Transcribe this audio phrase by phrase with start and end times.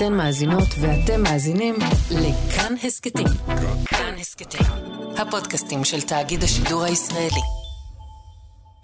[0.00, 1.74] אתן מאזינות ואתם מאזינים
[2.10, 3.26] לכאן הסכתים.
[3.84, 4.66] כאן הסכתים,
[5.18, 7.40] הפודקאסטים של תאגיד השידור הישראלי.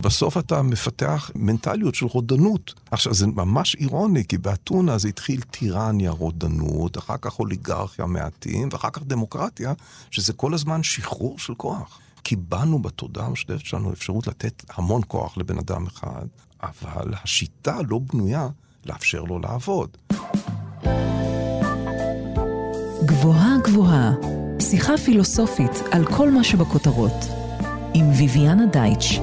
[0.01, 2.75] בסוף אתה מפתח מנטליות של רודנות.
[2.91, 8.91] עכשיו, זה ממש אירוני, כי באתונה זה התחיל טירניה, רודנות, אחר כך אוליגרכיה מעטים, ואחר
[8.91, 9.73] כך דמוקרטיה,
[10.11, 12.01] שזה כל הזמן שחרור של כוח.
[12.23, 16.27] קיבלנו בתודעה המשותפת שלנו אפשרות לתת המון כוח לבן אדם אחד,
[16.63, 18.49] אבל השיטה לא בנויה
[18.87, 19.97] לאפשר לו לעבוד.
[23.05, 24.13] גבוהה גבוהה,
[24.61, 27.25] שיחה פילוסופית על כל מה שבכותרות,
[27.95, 29.21] עם ויviana דייטש.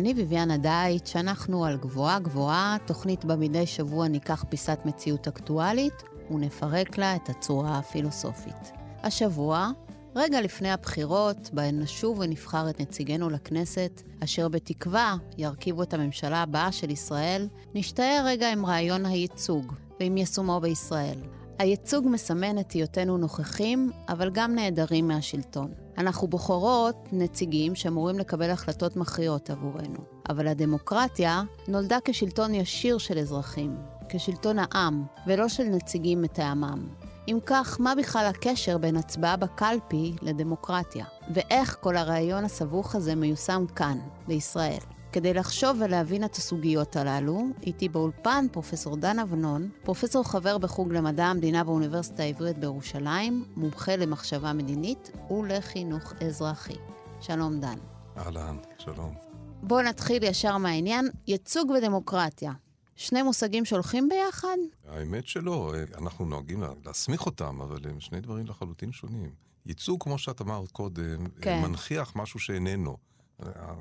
[0.00, 6.02] אני ביביאנה דייטש, אנחנו על גבוהה גבוהה, תוכנית בה מדי שבוע ניקח פיסת מציאות אקטואלית
[6.30, 8.79] ונפרק לה את הצורה הפילוסופית.
[9.02, 9.70] השבוע,
[10.16, 16.72] רגע לפני הבחירות, בהן נשוב ונבחר את נציגנו לכנסת, אשר בתקווה ירכיבו את הממשלה הבאה
[16.72, 21.18] של ישראל, נשתער רגע עם רעיון הייצוג ועם יישומו בישראל.
[21.58, 25.72] הייצוג מסמן את היותנו נוכחים, אבל גם נעדרים מהשלטון.
[25.98, 29.98] אנחנו בוחרות נציגים שאמורים לקבל החלטות מכריעות עבורנו.
[30.28, 33.76] אבל הדמוקרטיה נולדה כשלטון ישיר של אזרחים,
[34.08, 36.88] כשלטון העם, ולא של נציגים מטעמם.
[37.28, 41.04] אם כך, מה בכלל הקשר בין הצבעה בקלפי לדמוקרטיה?
[41.34, 44.80] ואיך כל הרעיון הסבוך הזה מיושם כאן, בישראל?
[45.12, 51.24] כדי לחשוב ולהבין את הסוגיות הללו, איתי באולפן פרופסור דן אבנון, פרופסור חבר בחוג למדע
[51.24, 56.76] המדינה באוניברסיטה העברית בירושלים, מומחה למחשבה מדינית ולחינוך אזרחי.
[57.20, 57.78] שלום דן.
[58.16, 59.14] אהלן, שלום.
[59.62, 62.52] בואו נתחיל ישר מהעניין, ייצוג ודמוקרטיה.
[63.00, 64.56] שני מושגים שהולכים ביחד?
[64.88, 69.30] האמת שלא, אנחנו נוהגים להסמיך אותם, אבל הם שני דברים לחלוטין שונים.
[69.66, 71.62] ייצוג, כמו שאת אמרת קודם, כן.
[71.62, 72.96] מנכיח משהו שאיננו.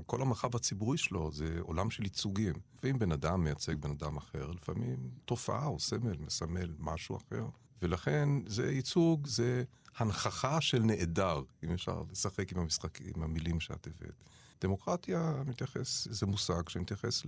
[0.06, 2.54] כל המרחב הציבורי שלו זה עולם של ייצוגים.
[2.84, 7.46] ואם בן אדם מייצג בן אדם אחר, לפעמים תופעה או סמל מסמל משהו אחר.
[7.82, 9.64] ולכן זה ייצוג, זה
[9.98, 14.24] הנכחה של נעדר, אם אפשר לשחק עם המשחק, עם המילים שאת הבאת.
[14.62, 17.24] דמוקרטיה מתייחס, זה מושג שמתייחס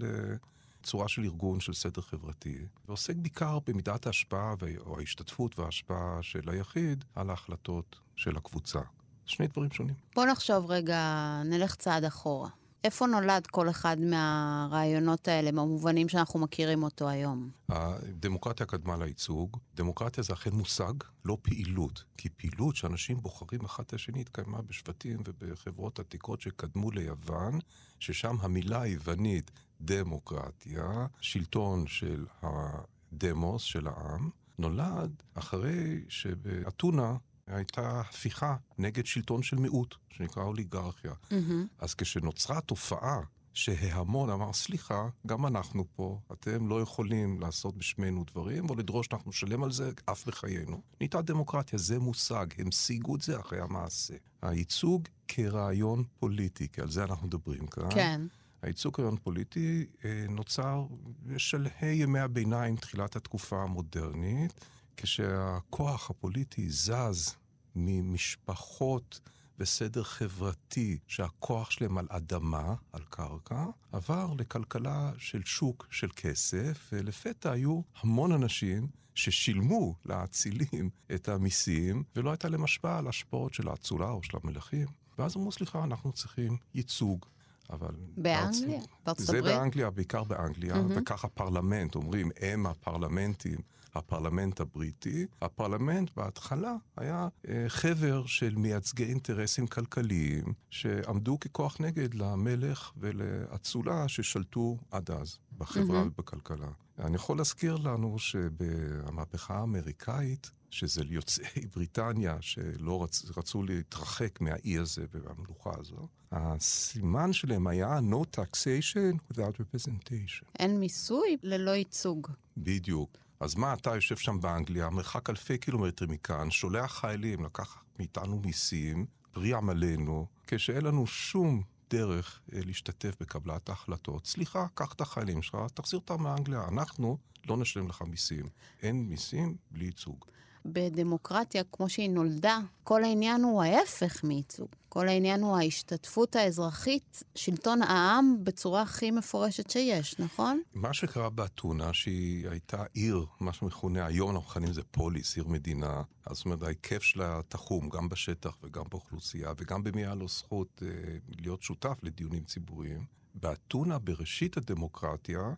[0.82, 7.04] לצורה של ארגון של סדר חברתי, ועוסק בעיקר במידת ההשפעה או ההשתתפות וההשפעה של היחיד
[7.16, 8.80] על ההחלטות של הקבוצה.
[9.26, 9.96] שני דברים שונים.
[10.16, 12.50] בואו נחשוב רגע, נלך צעד אחורה.
[12.84, 17.50] איפה נולד כל אחד מהרעיונות האלה, במובנים שאנחנו מכירים אותו היום?
[17.70, 19.58] הדמוקרטיה קדמה לייצוג.
[19.76, 20.94] דמוקרטיה זה אכן מושג,
[21.26, 22.04] לא פעילות.
[22.18, 27.60] כי פעילות שאנשים בוחרים אחד את השני התקיימה בשבטים ובחברות עתיקות שקדמו ליוון,
[28.00, 39.06] ששם המילה היוונית דמוקרטיה, שלטון של הדמוס, של העם, נולד אחרי שבאתונה הייתה הפיכה נגד
[39.06, 41.12] שלטון של מיעוט, שנקרא אוליגרכיה.
[41.12, 41.36] Mm-hmm.
[41.80, 43.22] אז כשנוצרה תופעה
[43.54, 49.30] שההמון אמר, סליחה, גם אנחנו פה, אתם לא יכולים לעשות בשמנו דברים, או לדרוש שאנחנו
[49.30, 50.82] נשלם על זה אף בחיינו.
[51.00, 54.14] נהייתה דמוקרטיה, זה מושג, הם שיגו את זה אחרי המעשה.
[54.42, 57.90] הייצוג כרעיון פוליטי, כי על זה אנחנו מדברים כאן.
[57.94, 58.22] כן.
[58.62, 60.86] הייצוג כרעיון פוליטי אה, נוצר
[61.24, 64.66] בשלהי ימי הביניים, תחילת התקופה המודרנית.
[64.98, 67.36] כשהכוח הפוליטי זז
[67.76, 69.20] ממשפחות
[69.60, 77.52] וסדר חברתי שהכוח שלהם על אדמה, על קרקע, עבר לכלכלה של שוק של כסף, ולפתע
[77.52, 84.10] היו המון אנשים ששילמו לאצילים את המיסים, ולא הייתה להם השפעה על השפעות של האצולה
[84.10, 84.88] או של המלכים.
[85.18, 87.26] ואז אמרו, סליחה, אנחנו צריכים ייצוג.
[87.72, 87.96] אבל...
[88.18, 88.82] באנגליה?
[89.06, 89.56] בארצות זה הברית?
[89.56, 91.00] באנגליה, בעיקר באנגליה, mm-hmm.
[91.02, 93.58] וככה פרלמנט, אומרים, הם הפרלמנטים.
[93.96, 95.26] הפרלמנט הבריטי.
[95.42, 104.78] הפרלמנט בהתחלה היה אה, חבר של מייצגי אינטרסים כלכליים שעמדו ככוח נגד למלך ולאצולה ששלטו
[104.92, 106.06] עד אז בחברה mm-hmm.
[106.06, 106.68] ובכלכלה.
[107.00, 115.06] אני יכול להזכיר לנו שבמהפכה האמריקאית, שזה יוצאי בריטניה שלא רצ, רצו להתרחק מהאי הזה
[115.14, 120.46] ומהמלוכה הזו, הסימן שלהם היה No taxation without representation.
[120.60, 122.28] אין מיסוי ללא ייצוג.
[122.58, 123.18] בדיוק.
[123.40, 129.06] אז מה, אתה יושב שם באנגליה, מרחק אלפי קילומטרים מכאן, שולח חיילים לקחת מאיתנו מיסים,
[129.32, 134.26] פרי עמלנו, כשאין לנו שום דרך אה, להשתתף בקבלת ההחלטות.
[134.26, 136.68] סליחה, קח את החיילים שלך, תחזיר אותם מאנגליה.
[136.68, 137.18] אנחנו
[137.48, 138.46] לא נשלם לך מיסים.
[138.82, 140.26] אין מיסים בלי ייצוג.
[140.66, 144.68] בדמוקרטיה, כמו שהיא נולדה, כל העניין הוא ההפך מייצוג.
[144.90, 150.62] כל העניין הוא ההשתתפות האזרחית, שלטון העם בצורה הכי מפורשת שיש, נכון?
[150.74, 156.02] מה שקרה באתונה, שהיא הייתה עיר, מה שמכונה, היום אנחנו מכנים לזה פוליס, עיר מדינה.
[156.32, 161.18] זאת אומרת, ההיקף שלה תחום גם בשטח וגם באוכלוסייה, וגם במי היה לו זכות אה,
[161.40, 163.06] להיות שותף לדיונים ציבוריים.
[163.36, 165.54] באתונה, בראשית הדמוקרטיה,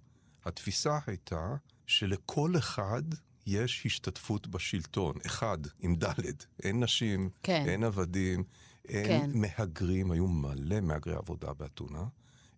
[0.45, 1.55] התפיסה הייתה
[1.85, 3.03] שלכל אחד
[3.45, 5.16] יש השתתפות בשלטון.
[5.25, 6.07] אחד, עם ד',
[6.63, 7.66] אין נשים, כן.
[7.68, 8.44] אין עבדים,
[8.88, 9.30] אין כן.
[9.34, 12.04] מהגרים, היו מלא מהגרי עבודה באתונה.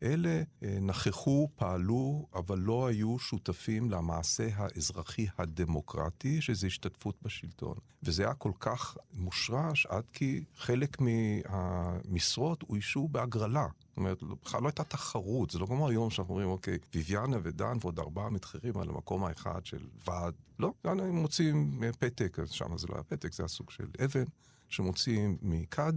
[0.04, 7.78] אלה אה, נכחו, פעלו, אבל לא היו שותפים למעשה האזרחי הדמוקרטי, שזה השתתפות בשלטון.
[8.04, 13.68] וזה היה כל כך מושרש עד כי חלק מהמשרות אוישו בהגרלה.
[13.88, 17.78] זאת אומרת, בכלל לא הייתה תחרות, זה לא כמו היום שאנחנו אומרים, אוקיי, ויביאנה ודן
[17.82, 20.34] ועוד ארבעה מתחרים על המקום האחד של ועד.
[20.60, 23.88] לא, כאן הם מוצאים אה, פתק, שם זה לא היה פתק, זה היה סוג של
[24.06, 24.26] אבן,
[24.70, 25.94] שמוציאים מכד.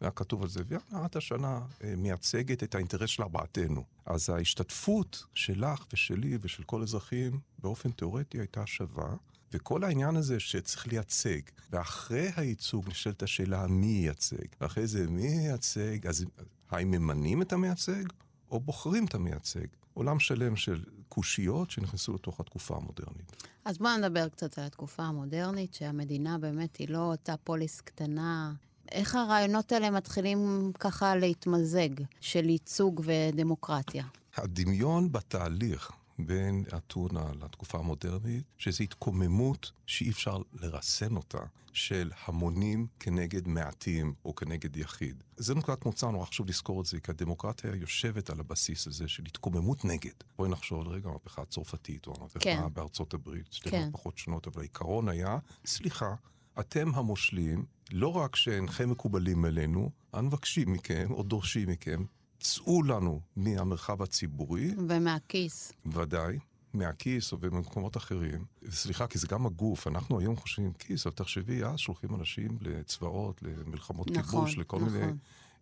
[0.00, 3.84] היה כתוב על זה, ויאנה, את השנה אה, מייצגת את האינטרס של ארבעתנו.
[4.06, 9.16] אז ההשתתפות שלך ושלי ושל כל אזרחים באופן תיאורטי הייתה שווה,
[9.52, 11.40] וכל העניין הזה שצריך לייצג,
[11.70, 16.24] ואחרי הייצוג נשאלת השאלה מי ייצג, ואחרי זה מי ייצג, אז
[16.70, 18.04] האם ממנים את המייצג,
[18.50, 19.66] או בוחרים את המייצג?
[19.94, 23.42] עולם שלם של קושיות שנכנסו לתוך התקופה המודרנית.
[23.64, 28.52] אז בואו נדבר קצת על התקופה המודרנית, שהמדינה באמת היא לא אותה פוליס קטנה.
[28.92, 31.88] איך הרעיונות האלה מתחילים ככה להתמזג,
[32.20, 34.04] של ייצוג ודמוקרטיה?
[34.36, 41.38] הדמיון בתהליך בין אתונה לתקופה המודרנית, שזו התקוממות שאי אפשר לרסן אותה,
[41.72, 45.22] של המונים כנגד מעטים או כנגד יחיד.
[45.36, 49.22] זה נקודת מוצא, נורא חשוב לזכור את זה, כי הדמוקרטיה יושבת על הבסיס הזה של
[49.26, 50.12] התקוממות נגד.
[50.38, 52.62] בואי נחשוב על רגע, המהפכה הצרפתית או המהפכה כן.
[52.72, 53.84] בארצות הברית, שתי כן.
[53.84, 56.14] מהפכות שונות, אבל העיקרון היה, סליחה,
[56.60, 62.04] אתם המושלים, לא רק שאינכם מקובלים עלינו, אנו מבקשים מכם או דורשים מכם,
[62.40, 65.72] צאו לנו מהמרחב הציבורי, ומהכיס.
[65.86, 66.38] ודאי,
[66.74, 68.44] מהכיס או במקומות אחרים.
[68.70, 73.42] סליחה, כי זה גם הגוף, אנחנו היום חושבים כיס, אבל תחשבי, אז שולחים אנשים לצבאות,
[73.42, 74.92] למלחמות נכון, כיבוש, לכל נכון.
[74.92, 75.12] מיני...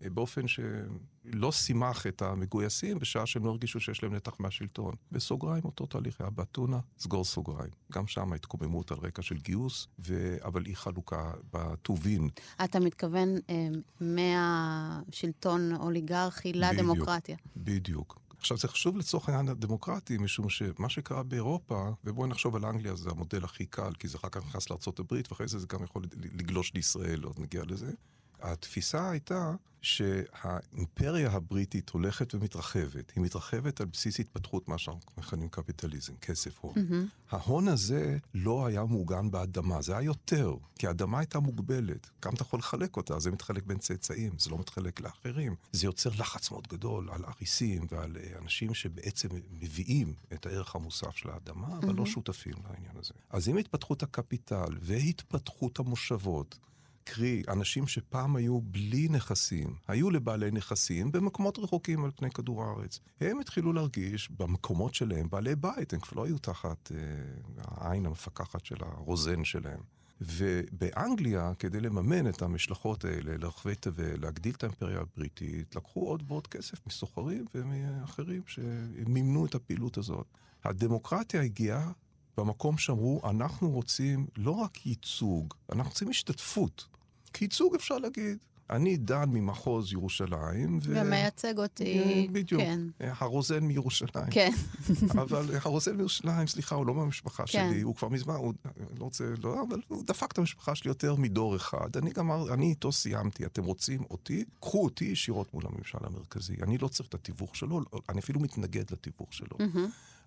[0.04, 4.94] אה, באופן שלא שימח את המגויסים בשעה שהם לא הרגישו שיש להם נתח מהשלטון.
[5.12, 7.70] בסוגריים, אותו תהליך היה באתונה, סגור סוגריים.
[7.92, 10.36] גם שם התקוממות על רקע של גיוס, ו...
[10.44, 12.28] אבל אי חלוקה בטובין.
[12.64, 13.68] אתה מתכוון אה,
[14.00, 17.36] מהשלטון אוליגרכי לדמוקרטיה.
[17.56, 18.26] בדיוק.
[18.38, 23.10] עכשיו, זה חשוב לצורך העניין הדמוקרטי, משום שמה שקרה באירופה, ובואי נחשוב על אנגליה, זה
[23.10, 26.74] המודל הכי קל, כי זה אחר כך נכנס לארה"ב, ואחרי זה זה גם יכול לגלוש
[26.74, 27.92] לישראל, עוד נגיע לזה.
[28.40, 29.54] התפיסה הייתה
[29.86, 33.12] שהאימפריה הבריטית הולכת ומתרחבת.
[33.16, 36.74] היא מתרחבת על בסיס התפתחות מה שאנחנו מכנים קפיטליזם, כסף הון.
[36.74, 37.30] Mm-hmm.
[37.30, 42.10] ההון הזה לא היה מעוגן באדמה, זה היה יותר, כי האדמה הייתה מוגבלת.
[42.24, 45.54] גם אתה יכול לחלק אותה, זה מתחלק בין צאצאים, זה לא מתחלק לאחרים.
[45.72, 49.28] זה יוצר לחץ מאוד גדול על אריסים ועל אה, אנשים שבעצם
[49.60, 51.96] מביאים את הערך המוסף של האדמה, אבל mm-hmm.
[51.96, 53.14] לא שותפים לעניין הזה.
[53.30, 56.58] אז עם התפתחות הקפיטל והתפתחות המושבות,
[57.06, 63.00] קרי, אנשים שפעם היו בלי נכסים, היו לבעלי נכסים במקומות רחוקים על פני כדור הארץ.
[63.20, 66.98] הם התחילו להרגיש במקומות שלהם בעלי בית, הם כבר לא היו תחת אה,
[67.58, 69.80] העין המפקחת של הרוזן שלהם.
[70.20, 76.46] ובאנגליה, כדי לממן את המשלחות האלה לרחבי תבל, להגדיל את האימפריה הבריטית, לקחו עוד ועוד
[76.46, 80.26] כסף מסוחרים ומאחרים שמימנו את הפעילות הזאת.
[80.64, 81.92] הדמוקרטיה הגיעה
[82.36, 86.86] במקום שאמרו, אנחנו רוצים לא רק ייצוג, אנחנו רוצים השתתפות.
[87.32, 88.38] כי ייצוג אפשר להגיד.
[88.70, 90.78] אני דן ממחוז ירושלים.
[90.82, 90.94] ו...
[90.96, 92.62] ומייצג אותי, בדיוק.
[92.62, 92.80] כן.
[92.98, 94.30] הרוזן מירושלים.
[94.30, 94.50] כן.
[95.22, 97.70] אבל הרוזן מירושלים, סליחה, הוא לא מהמשפחה כן.
[97.70, 98.54] שלי, הוא כבר מזמן, הוא
[98.98, 101.96] לא רוצה, לא, אבל הוא דפק את המשפחה שלי יותר מדור אחד.
[101.96, 104.44] אני גם, אני איתו סיימתי, אתם רוצים אותי?
[104.60, 106.56] קחו אותי ישירות מול הממשל המרכזי.
[106.62, 109.58] אני לא צריך את התיווך שלו, אני אפילו מתנגד לתיווך שלו.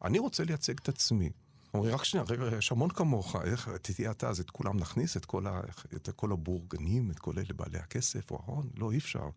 [0.04, 1.30] אני רוצה לייצג את עצמי.
[1.74, 5.26] אומרים, רק שנייה, רגע, יש המון כמוך, איך תהיה אתה, אז את כולם נכניס, את
[5.26, 5.62] כל, ה,
[5.96, 8.70] את כל הבורגנים, את כל אלה בעלי הכסף או ההון?
[8.78, 9.30] לא, אי אפשר.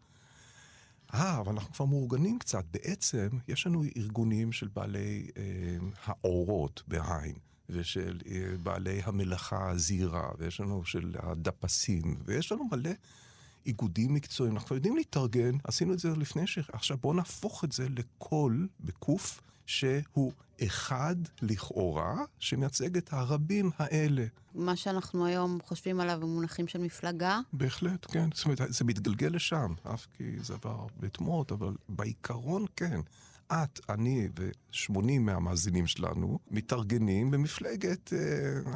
[1.15, 2.65] אה, אבל אנחנו כבר מאורגנים קצת.
[2.71, 5.43] בעצם, יש לנו ארגונים של בעלי אה,
[6.05, 7.35] האורות בעין,
[7.69, 12.91] ושל אה, בעלי המלאכה הזהירה, ויש לנו של הדפסים, ויש לנו מלא
[13.67, 14.57] איגודים מקצועיים.
[14.57, 16.59] אנחנו יודעים להתארגן, עשינו את זה לפני ש...
[16.73, 19.41] עכשיו בואו נהפוך את זה לקול, בקוף,
[19.73, 20.33] שהוא
[20.65, 24.25] אחד לכאורה, שמייצג את הרבים האלה.
[24.55, 27.41] מה שאנחנו היום חושבים עליו במונחים של מפלגה?
[27.53, 28.29] בהחלט, כן.
[28.35, 33.01] זאת אומרת, זה מתגלגל לשם, אף כי זה עבר בתמות, אבל בעיקרון כן.
[33.53, 38.19] את, אני ו-80 מהמאזינים שלנו מתארגנים במפלגת אה,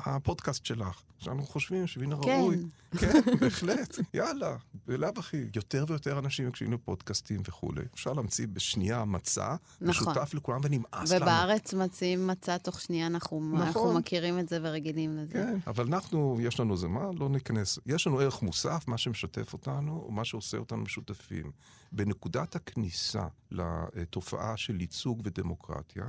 [0.04, 1.02] הפודקאסט שלך.
[1.18, 2.30] שאנחנו חושבים שמן כן.
[2.30, 2.56] הראוי.
[2.98, 4.56] כן, בהחלט, יאללה.
[4.86, 7.82] בלאו הכי, יותר ויותר אנשים מקשיבים לפודקאסטים וכולי.
[7.94, 9.88] אפשר להמציא בשנייה מצע, נכון.
[9.88, 11.22] משותף לכולם ונמאס לנו.
[11.22, 13.66] ובארץ מציעים מצע תוך שנייה, אנחנו, נכון.
[13.66, 15.32] אנחנו מכירים את זה ורגילים לזה.
[15.32, 17.10] כן, אבל אנחנו, יש לנו זה מה?
[17.18, 17.78] לא ניכנס.
[17.86, 21.50] יש לנו ערך מוסף, מה שמשתף אותנו, ומה שעושה אותנו משותפים.
[21.92, 26.04] בנקודת הכניסה לתופעה של ייצוג ודמוקרטיה,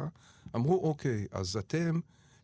[0.55, 1.99] אמרו, אוקיי, אז אתם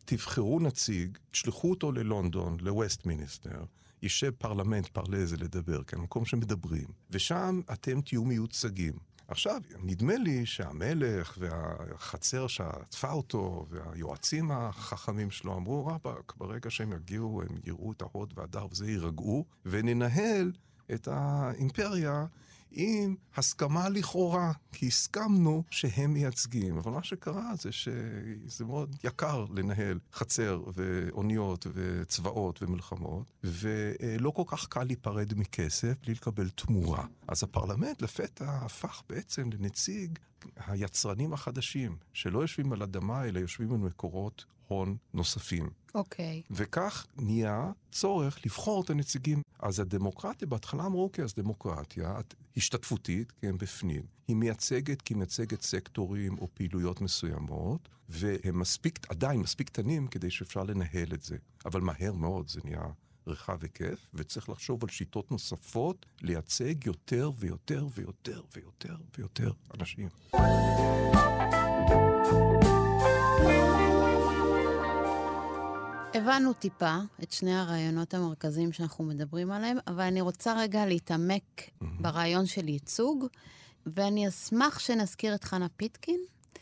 [0.05, 3.63] תבחרו נציג, תשלחו אותו ללונדון, לווסטמיניסטר,
[4.01, 8.93] יישב פרלמנט, פרלה זה לדבר, כן, מקום שמדברים, ושם אתם תהיו מיוצגים.
[9.27, 17.41] עכשיו, נדמה לי שהמלך והחצר שעטפה אותו והיועצים החכמים שלו אמרו, רבאק, ברגע שהם יגיעו,
[17.41, 20.51] הם יראו את ההוד והדר וזה, יירגעו, וננהל
[20.93, 22.25] את האימפריה
[22.73, 26.77] עם הסכמה לכאורה, כי הסכמנו שהם מייצגים.
[26.77, 34.67] אבל מה שקרה זה שזה מאוד יקר לנהל חצר ואוניות וצבאות ומלחמות, ולא כל כך
[34.67, 37.05] קל להיפרד מכסף בלי לקבל תמורה.
[37.27, 40.19] אז הפרלמנט לפתע הפך בעצם לנציג
[40.67, 45.69] היצרנים החדשים, שלא יושבים על אדמה, אלא יושבים על מקורות הון נוספים.
[45.95, 46.41] אוקיי.
[46.51, 49.41] וכך נהיה צורך לבחור את הנציגים.
[49.59, 52.13] אז הדמוקרטיה, בהתחלה אמרו, אוקיי, אז דמוקרטיה
[52.57, 54.03] השתתפותית, הם בפנים.
[54.27, 60.63] היא מייצגת כי מייצגת סקטורים או פעילויות מסוימות, והם מספיק, עדיין מספיק קטנים כדי שאפשר
[60.63, 61.37] לנהל את זה.
[61.65, 62.83] אבל מהר מאוד זה נהיה
[63.27, 70.09] רחב היקף, וצריך לחשוב על שיטות נוספות לייצג יותר ויותר ויותר ויותר ויותר אנשים.
[76.13, 81.43] הבנו טיפה את שני הרעיונות המרכזיים שאנחנו מדברים עליהם, אבל אני רוצה רגע להתעמק
[81.81, 83.25] ברעיון של ייצוג,
[83.85, 86.19] ואני אשמח שנזכיר את חנה פיטקין,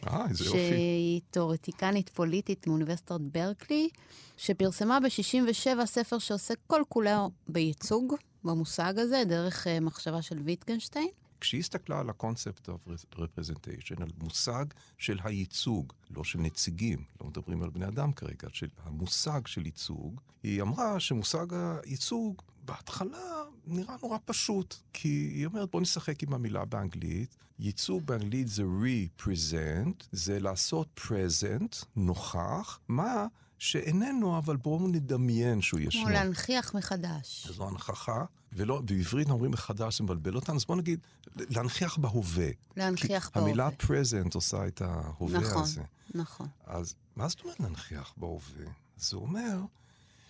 [0.07, 0.57] אה, איזה יופי.
[0.57, 3.89] שהיא תיאורטיקנית פוליטית מאוניברסיטת ברקלי,
[4.37, 11.09] שפרסמה ב-67 ספר שעוסק כל כולו בייצוג, במושג הזה, דרך uh, מחשבה של ויטגנשטיין.
[11.41, 14.65] כשהיא הסתכלה על ה-concept of representation, על מושג
[14.97, 20.21] של הייצוג, לא של נציגים, לא מדברים על בני אדם כרגע, של המושג של ייצוג,
[20.43, 26.65] היא אמרה שמושג הייצוג בהתחלה נראה נורא פשוט, כי היא אומרת בוא נשחק עם המילה
[26.65, 33.27] באנגלית, ייצוג באנגלית זה represent, זה לעשות present, נוכח, מה
[33.61, 36.01] שאיננו, אבל בואו נדמיין שהוא ישנו.
[36.01, 37.47] כמו להנכיח מחדש.
[37.47, 40.99] זו הנכחה, ולא, בעברית אומרים מחדש, זה מבלבל אותנו, אז בואו נגיד,
[41.35, 42.49] להנכיח בהווה.
[42.77, 43.49] להנכיח כי בהווה.
[43.49, 45.81] המילה present עושה את ההווה נכון, הזה.
[46.15, 46.47] נכון.
[46.65, 48.65] אז מה זאת אומרת להנכיח בהווה?
[48.97, 49.59] זה אומר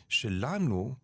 [0.09, 0.95] שלנו,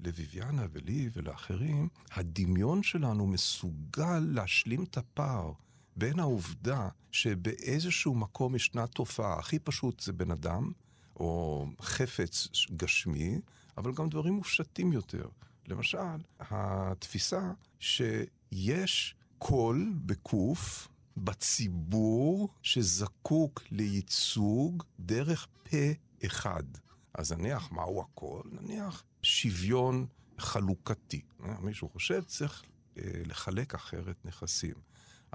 [0.00, 5.52] לביביאנה ולי ולאחרים, הדמיון שלנו מסוגל להשלים את הפער
[5.96, 10.72] בין העובדה שבאיזשהו מקום ישנה תופעה, הכי פשוט זה בן אדם,
[11.16, 13.40] או חפץ גשמי,
[13.76, 15.28] אבל גם דברים מופשטים יותר.
[15.68, 25.86] למשל, התפיסה שיש קול בקוף בציבור שזקוק לייצוג דרך פה
[26.26, 26.64] אחד.
[27.14, 28.42] אז נניח, מהו הקול?
[28.52, 30.06] נניח שוויון
[30.38, 31.20] חלוקתי.
[31.60, 32.62] מישהו חושב, צריך
[32.98, 34.74] אה, לחלק אחרת נכסים.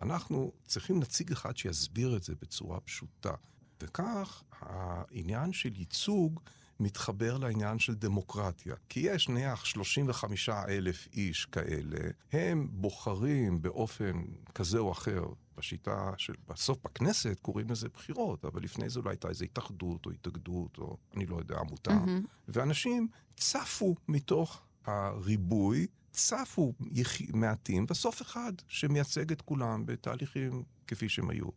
[0.02, 3.34] אנחנו צריכים נציג אחד שיסביר את זה בצורה פשוטה.
[3.82, 6.40] וכך העניין של ייצוג
[6.80, 8.76] מתחבר לעניין של דמוקרטיה.
[8.90, 14.22] כי יש נניח 35 אלף איש כאלה, הם בוחרים באופן
[14.56, 15.24] כזה או אחר.
[15.58, 20.12] בשיטה של, בסוף בכנסת קוראים לזה בחירות, אבל לפני זה אולי הייתה איזו התאחדות או
[20.12, 21.94] התאגדות או אני לא יודע, עמותה.
[21.94, 22.26] מהמם.
[22.48, 23.08] ואנשים
[23.38, 27.22] צפו מתוך הריבוי, צפו יח...
[27.34, 31.48] מעטים, בסוף אחד שמייצג את כולם בתהליכים כפי שהם היו.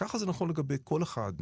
[0.00, 1.32] ככה זה נכון לגבי כל אחד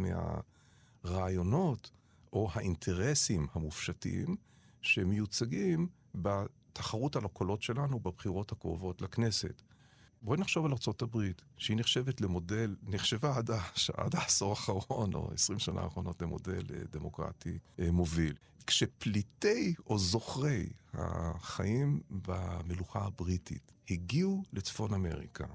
[1.05, 1.91] מהרעיונות
[2.33, 4.37] או האינטרסים המופשטים
[4.83, 9.63] שמיוצגים בתחרות על הקולות שלנו בבחירות הקרובות לכנסת.
[10.23, 11.19] בואי נחשוב על ארה"ב,
[11.57, 13.51] שהיא נחשבת למודל, נחשבה עד.
[13.95, 18.35] עד העשור האחרון, או 20 שנה האחרונות, למודל אה, דמוקרטי אה, מוביל.
[18.67, 25.47] כשפליטי או זוכרי החיים במלוכה הבריטית הגיעו לצפון אמריקה,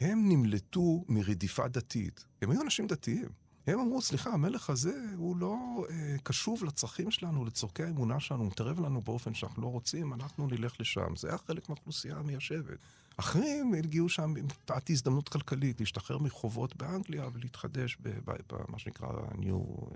[0.00, 2.24] הם נמלטו מרדיפה דתית.
[2.42, 3.28] הם היו אנשים דתיים.
[3.66, 5.56] הם אמרו, סליחה, המלך הזה הוא לא
[5.90, 10.46] אה, קשוב לצרכים שלנו, לצורכי האמונה שלנו, הוא מתערב לנו באופן שאנחנו לא רוצים, אנחנו
[10.46, 11.16] נלך לשם.
[11.16, 12.78] זה היה חלק מהאוכלוסייה המיישבת.
[13.16, 19.08] אחרים הגיעו שם עם תעת הזדמנות כלכלית, להשתחרר מחובות באנגליה ולהתחדש במה שנקרא
[19.38, 19.92] New,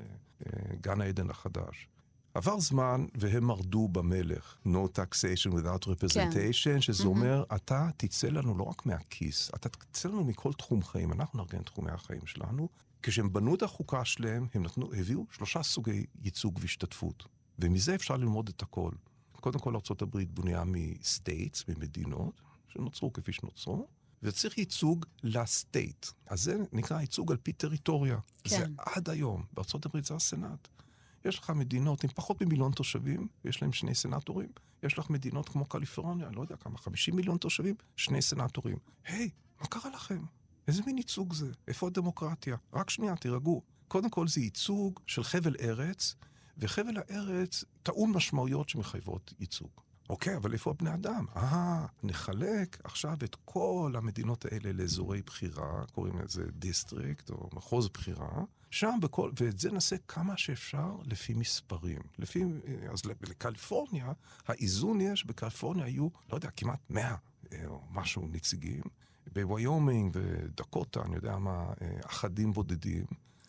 [0.47, 1.89] אה, גן העדן החדש.
[2.35, 6.81] עבר זמן והם מרדו במלך, no taxation without representation, כן.
[6.81, 7.07] שזה mm-hmm.
[7.07, 11.63] אומר, אתה תצא לנו לא רק מהכיס, אתה תצא לנו מכל תחום חיים, אנחנו נארגן
[11.63, 12.69] תחומי החיים שלנו.
[13.03, 17.25] כשהם בנו את החוקה שלהם, הם נתנו, הביאו שלושה סוגי ייצוג והשתתפות,
[17.59, 18.91] ומזה אפשר ללמוד את הכל.
[19.41, 23.87] קודם כל ארה"ב בנויה מ states, ממדינות, שנוצרו כפי שנוצרו,
[24.23, 26.07] וצריך ייצוג ל state.
[26.27, 28.19] אז זה נקרא ייצוג על פי טריטוריה.
[28.45, 28.59] כן.
[28.59, 29.45] זה עד היום.
[29.53, 30.69] בארה"ב זה הסנאט.
[31.25, 34.49] יש לך מדינות עם פחות ממיליון תושבים, ויש להם שני סנאטורים.
[34.83, 38.77] יש לך מדינות כמו קליפורניה, לא יודע כמה, 50 מיליון תושבים, שני סנאטורים.
[39.05, 40.25] היי, מה קרה לכם?
[40.69, 41.53] איזה מין ייצוג זה?
[41.69, 42.57] איפה הדמוקרטיה?
[42.73, 43.63] רק שנייה, תירגעו.
[43.89, 46.15] קודם כל זה ייצוג של חבל ארץ,
[46.59, 49.71] וחבל הארץ טעון משמעויות שמחייבות ייצוג.
[50.09, 51.27] אוקיי, אבל איפה הבני אדם?
[51.37, 58.45] אה, נחלק עכשיו את כל המדינות האלה לאזורי בחירה, קוראים לזה district או מחוז בחירה,
[58.71, 62.03] שם בכל, ואת זה נעשה כמה שאפשר לפי מספרים.
[62.19, 62.45] לפי,
[62.93, 64.13] אז לקליפורניה,
[64.47, 67.17] האיזון יש, בקליפורניה היו, לא יודע, כמעט 100
[67.53, 68.83] אה, או משהו נציגים.
[69.33, 73.05] בוויומינג ודקוטה, אני יודע מה, אה, אחדים בודדים.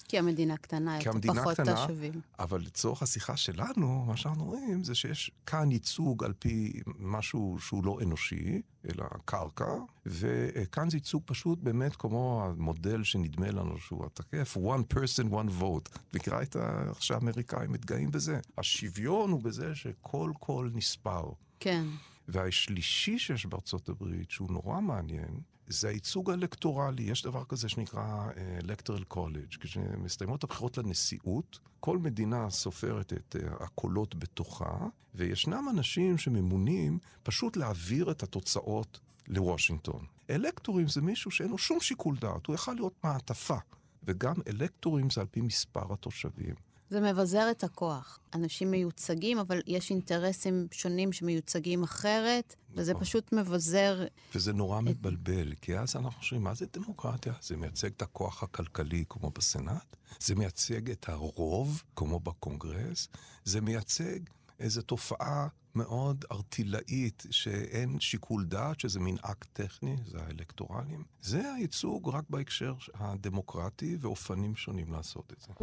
[0.09, 2.21] כי המדינה קטנה, כי המדינה פחות קטנה, תושבים.
[2.39, 7.85] אבל לצורך השיחה שלנו, מה שאנחנו רואים זה שיש כאן ייצוג על פי משהו שהוא
[7.85, 9.75] לא אנושי, אלא קרקע,
[10.05, 15.99] וכאן זה ייצוג פשוט באמת כמו המודל שנדמה לנו שהוא התקף, one person, one vote.
[16.13, 16.55] מכירה את.
[16.89, 18.39] איך שהאמריקאים מתגאים בזה?
[18.57, 21.23] השוויון הוא בזה שכל קול נספר.
[21.59, 21.85] כן.
[22.27, 25.39] והשלישי שיש בארצות הברית, שהוא נורא מעניין,
[25.69, 27.03] זה הייצוג האלקטורלי.
[27.03, 28.29] יש דבר כזה שנקרא
[28.63, 29.55] electoral uh, college.
[29.59, 38.11] כשמסתיימות הבחירות לנשיאות, כל מדינה סופרת את uh, הקולות בתוכה, וישנם אנשים שממונים פשוט להעביר
[38.11, 40.05] את התוצאות לוושינגטון.
[40.29, 43.57] אלקטורים זה מישהו שאין לו שום שיקול דעת, הוא יכול להיות מעטפה.
[44.03, 46.55] וגם אלקטורים זה על פי מספר התושבים.
[46.89, 48.19] זה מבזר את הכוח.
[48.34, 53.03] אנשים מיוצגים, אבל יש אינטרסים שונים שמיוצגים אחרת, וזה נכון.
[53.03, 54.05] פשוט מבזר...
[54.36, 57.34] וזה נורא מתבלבל, כי אז אנחנו חושבים, מה זה דמוקרטיה?
[57.41, 59.96] זה מייצג את הכוח הכלכלי כמו בסנאט?
[60.19, 63.08] זה מייצג את הרוב כמו בקונגרס?
[63.46, 64.19] זה מייצג
[64.60, 71.03] איזו תופעה מאוד ארעית, שאין שיקול דעת, שזה מין אקט טכני, זה האלקטורלים.
[71.22, 75.53] זה הייצוג רק בהקשר הדמוקרטי, ואופנים שונים לעשות את זה.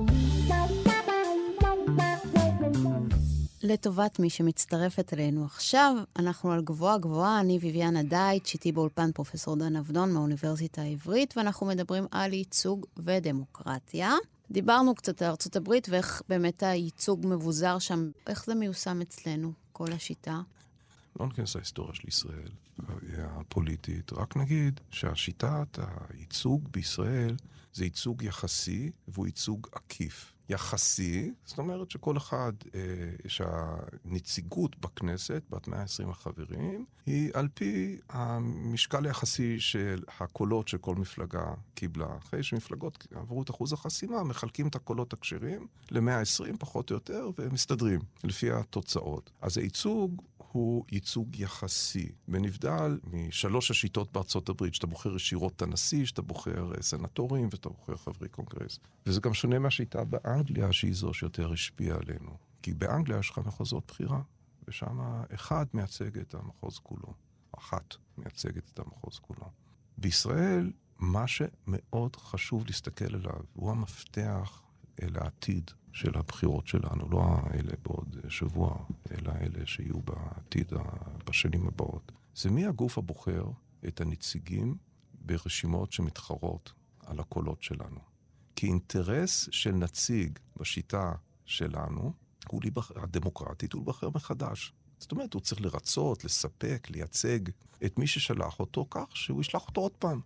[3.63, 9.57] לטובת מי שמצטרפת אלינו עכשיו, אנחנו על גבוהה גבוהה, אני ביביאנה דייטש, איתי באולפן פרופסור
[9.57, 14.15] דן אבדון מהאוניברסיטה העברית, ואנחנו מדברים על ייצוג ודמוקרטיה.
[14.51, 19.93] דיברנו קצת על ארצות הברית ואיך באמת הייצוג מבוזר שם, איך זה מיושם אצלנו, כל
[19.93, 20.41] השיטה.
[21.21, 22.49] לא ניכנס להיסטוריה של ישראל
[23.19, 27.37] הפוליטית, רק נגיד שהשיטת הייצוג בישראל
[27.73, 30.33] זה ייצוג יחסי והוא ייצוג עקיף.
[30.49, 32.81] יחסי, זאת אומרת שכל אחד, אה,
[33.29, 42.17] שהנציגות בכנסת, בת 120 החברים, היא על פי המשקל היחסי של הקולות שכל מפלגה קיבלה.
[42.19, 48.01] אחרי שמפלגות עברו את אחוז החסימה, מחלקים את הקולות הכשרים ל-120 פחות או יותר, ומסתדרים
[48.25, 49.31] לפי התוצאות.
[49.41, 50.23] אז הייצוג
[50.57, 56.73] הוא ייצוג יחסי, ונבדל משלוש השיטות בארצות הברית, שאתה בוחר ישירות את הנשיא, שאתה בוחר
[56.77, 58.79] אה, סנטורים ואתה בוחר חברי קונגרס.
[59.07, 62.37] וזה גם שונה מהשיטה באנגליה, שהיא זו שיותר השפיעה עלינו.
[62.63, 64.21] כי באנגליה יש לך מחוזות בחירה,
[64.69, 65.01] ושם
[65.35, 67.15] אחד מייצג את המחוז כולו,
[67.59, 69.51] אחת מייצגת את המחוז כולו.
[69.99, 74.63] בישראל, מה שמאוד חשוב להסתכל עליו, הוא המפתח
[75.03, 80.73] אל העתיד של הבחירות שלנו, לא האלה בעוד שבוע, אלא אלה שיהיו בעתיד,
[81.27, 82.13] בשנים הבאות.
[82.35, 83.45] זה מי הגוף הבוחר
[83.89, 84.77] את הנציגים
[85.21, 86.73] ברשימות שמתחרות
[87.07, 88.01] על הקולות שלנו.
[88.57, 91.13] כי אינטרס של נציג בשיטה
[91.45, 92.13] שלנו,
[92.49, 94.73] הוא להיבחר, הדמוקרטית, הוא להיבחר מחדש.
[94.99, 97.39] זאת אומרת, הוא צריך לרצות, לספק, לייצג
[97.85, 100.21] את מי ששלח אותו כך שהוא ישלח אותו עוד פעם,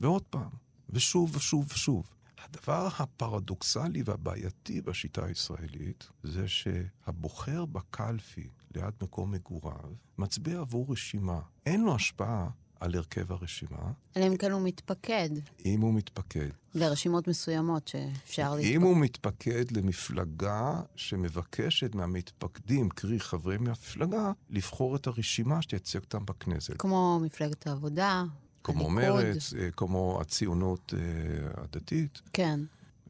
[0.00, 0.50] ועוד פעם,
[0.90, 2.15] ושוב ושוב ושוב.
[2.44, 11.40] הדבר הפרדוקסלי והבעייתי בשיטה הישראלית זה שהבוחר בקלפי ליד מקום מגוריו מצביע עבור רשימה.
[11.66, 12.48] אין לו השפעה
[12.80, 13.92] על הרכב הרשימה.
[14.16, 15.28] אלא אם כן הוא מתפקד.
[15.64, 16.48] אם הוא מתפקד.
[16.74, 18.74] לרשימות מסוימות שאפשר להתפקד.
[18.74, 26.74] אם הוא מתפקד למפלגה שמבקשת מהמתפקדים, קרי חברי מהמפלגה, לבחור את הרשימה שתייצג אותם בכנסת.
[26.78, 28.24] כמו מפלגת העבודה,
[28.66, 29.24] כמו הליכוד.
[29.24, 32.22] מרץ, אה, כמו הציונות אה, הדתית.
[32.32, 32.60] כן,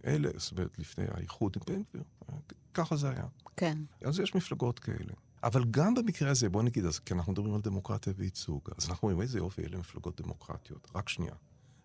[0.07, 2.03] אלה, זאת אומרת, לפני האיחוד עם בן גביר.
[2.75, 3.25] ככה זה היה.
[3.57, 3.79] כן.
[4.05, 5.13] אז יש מפלגות כאלה.
[5.43, 9.09] אבל גם במקרה הזה, בוא נגיד, אז כי אנחנו מדברים על דמוקרטיה וייצוג, אז אנחנו
[9.09, 10.91] אומרים, איזה יופי, אלה מפלגות דמוקרטיות.
[10.95, 11.35] רק שנייה.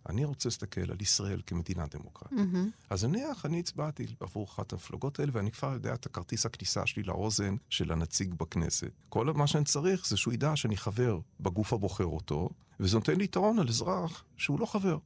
[0.09, 2.37] אני רוצה להסתכל על ישראל כמדינה דמוקרטית.
[2.37, 2.69] מהמם.
[2.89, 7.03] אז נניח, אני הצבעתי עבור אחת המפלגות האלה, ואני כבר יודע את הכרטיס הכניסה שלי
[7.03, 8.91] לאוזן של הנציג בכנסת.
[9.09, 13.23] כל מה שאני צריך זה שהוא ידע שאני חבר בגוף הבוחר אותו, וזה נותן לי
[13.23, 14.97] יתרון על אזרח שהוא לא חבר.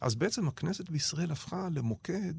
[0.00, 2.34] אז בעצם הכנסת בישראל הפכה למוקד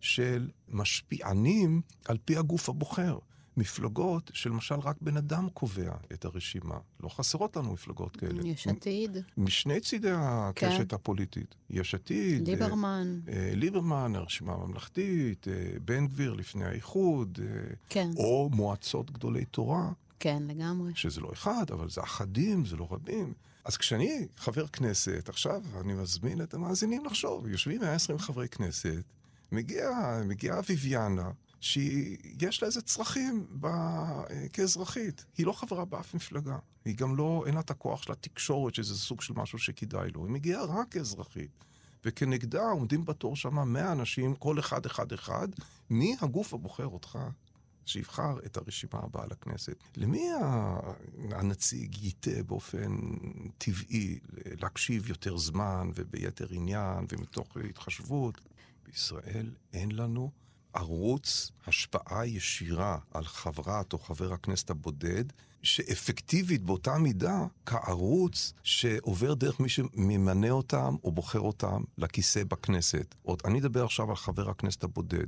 [0.00, 3.18] של משפיענים על פי הגוף הבוחר.
[3.56, 6.78] מפלגות שלמשל רק בן אדם קובע את הרשימה.
[7.00, 8.46] לא חסרות לנו מפלגות כאלה.
[8.46, 9.16] יש עתיד.
[9.36, 10.94] משני צידי הקשת כן.
[10.94, 11.54] הפוליטית.
[11.70, 12.48] יש עתיד.
[12.48, 13.20] ליברמן.
[13.28, 15.52] אה, אה, ליברמן, הרשימה הממלכתית, אה,
[15.84, 17.38] בן גביר לפני האיחוד.
[17.42, 18.10] אה, כן.
[18.16, 19.90] או מועצות גדולי תורה.
[20.18, 20.92] כן, לגמרי.
[20.94, 23.32] שזה לא אחד, אבל זה אחדים, זה לא רבים.
[23.64, 29.04] אז כשאני חבר כנסת, עכשיו אני מזמין את המאזינים לחשוב, יושבים 120 חברי כנסת,
[29.52, 31.30] מגיעה מגיע אביביאנה,
[31.62, 33.66] שיש לה איזה צרכים ב...
[34.52, 35.24] כאזרחית.
[35.38, 36.58] היא לא חברה באף מפלגה.
[36.84, 40.24] היא גם לא, אין לה את הכוח של התקשורת, שזה סוג של משהו שכדאי לו.
[40.26, 41.64] היא מגיעה רק כאזרחית.
[42.04, 45.48] וכנגדה עומדים בתור שם 100 אנשים, כל אחד אחד אחד.
[45.90, 47.18] מי הגוף הבוחר אותך?
[47.86, 49.76] שיבחר את הרשימה הבאה לכנסת.
[49.96, 50.28] למי
[51.30, 52.96] הנציג ייטה באופן
[53.58, 58.40] טבעי להקשיב יותר זמן וביתר עניין ומתוך התחשבות?
[58.84, 60.30] בישראל אין לנו
[60.72, 65.24] ערוץ השפעה ישירה על חברת או חבר הכנסת הבודד,
[65.62, 73.14] שאפקטיבית באותה מידה כערוץ שעובר דרך מי שממנה אותם או בוחר אותם לכיסא בכנסת.
[73.22, 75.26] עוד אני אדבר עכשיו על חבר הכנסת הבודד.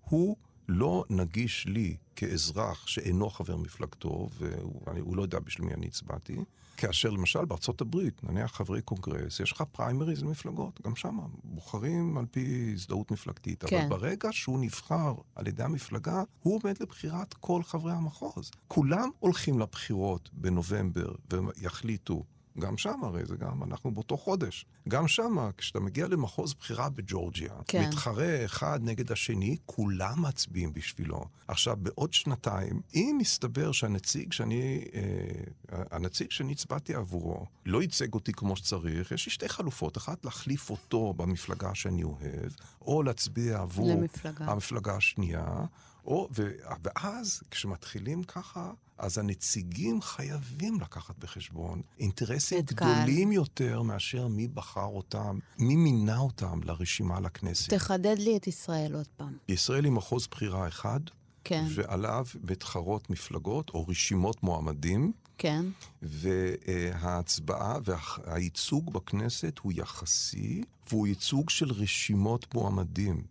[0.00, 0.36] הוא
[0.68, 6.36] לא נגיש לי כאזרח שאינו חבר מפלגתו, והוא לא יודע בשביל מי אני הצבעתי,
[6.76, 12.26] כאשר למשל בארצות הברית, נניח חברי קונגרס, יש לך פריימריז למפלגות, גם שם, בוחרים על
[12.30, 13.64] פי הזדהות מפלגתית.
[13.64, 13.80] כן.
[13.80, 18.50] אבל ברגע שהוא נבחר על ידי המפלגה, הוא עומד לבחירת כל חברי המחוז.
[18.68, 22.24] כולם הולכים לבחירות בנובמבר ויחליטו
[22.58, 24.66] גם שם הרי זה גם, אנחנו באותו חודש.
[24.88, 27.88] גם שם, כשאתה מגיע למחוז בחירה בג'ורג'יה, כן.
[27.88, 31.24] מתחרה אחד נגד השני, כולם מצביעים בשבילו.
[31.48, 38.32] עכשיו, בעוד שנתיים, אם מסתבר שהנציג שאני, אה, הנציג שאני הצבעתי עבורו, לא ייצג אותי
[38.32, 39.96] כמו שצריך, יש לי שתי חלופות.
[39.96, 44.44] אחת, להחליף אותו במפלגה שאני אוהב, או להצביע עבור למפלגה.
[44.44, 45.64] המפלגה השנייה.
[46.04, 46.50] או, ו,
[46.84, 53.34] ואז, כשמתחילים ככה, אז הנציגים חייבים לקחת בחשבון אינטרסים גדולים קל.
[53.34, 57.74] יותר מאשר מי בחר אותם, מי מינה אותם לרשימה לכנסת.
[57.74, 59.36] תחדד לי את ישראל עוד פעם.
[59.48, 61.00] ישראל היא מחוז בחירה אחד,
[61.44, 61.64] כן.
[61.74, 65.12] ועליו מתחרות מפלגות או רשימות מועמדים.
[65.38, 65.66] כן.
[66.02, 73.22] וההצבעה והייצוג בכנסת הוא יחסי, והוא ייצוג של רשימות מועמדים,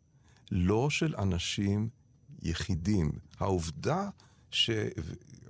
[0.52, 1.90] לא של אנשים
[2.44, 3.12] יחידים.
[3.40, 4.10] העובדה
[4.52, 4.70] ש...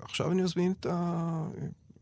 [0.01, 1.47] עכשיו אני מזמין את, ה...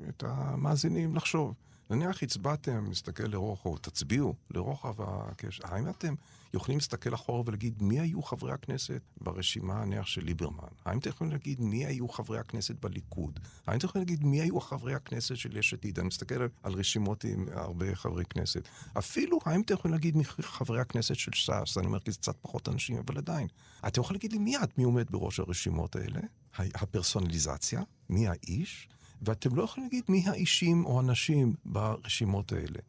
[0.09, 1.53] את המאזינים לחשוב.
[1.89, 5.63] נניח הצבעתם, נסתכל לרוחב, תצביעו לרוחב הקשר.
[5.65, 6.13] האם אתם
[6.53, 10.67] יכולים להסתכל אחורה ולהגיד מי היו חברי הכנסת ברשימה, נניח של ליברמן?
[10.85, 13.39] האם אתם יכולים להגיד מי היו חברי הכנסת בליכוד?
[13.67, 15.99] האם אתם יכולים להגיד מי היו חברי הכנסת של יש עתיד?
[15.99, 18.67] אני מסתכל על רשימות עם הרבה חברי כנסת.
[18.97, 21.77] אפילו, האם אתם יכולים להגיד מי חברי הכנסת של ש"ס?
[21.77, 23.47] אני אומר כי זה קצת פחות אנשים, אבל עדיין.
[23.87, 26.19] אתם יכולים להגיד לי מיד מי עומד בראש הרשימות האלה?
[26.57, 28.87] הפרסונליזציה, מי האיש?
[29.21, 32.79] ואתם לא יכולים להגיד מי האישים או הנשים ברשימות האלה.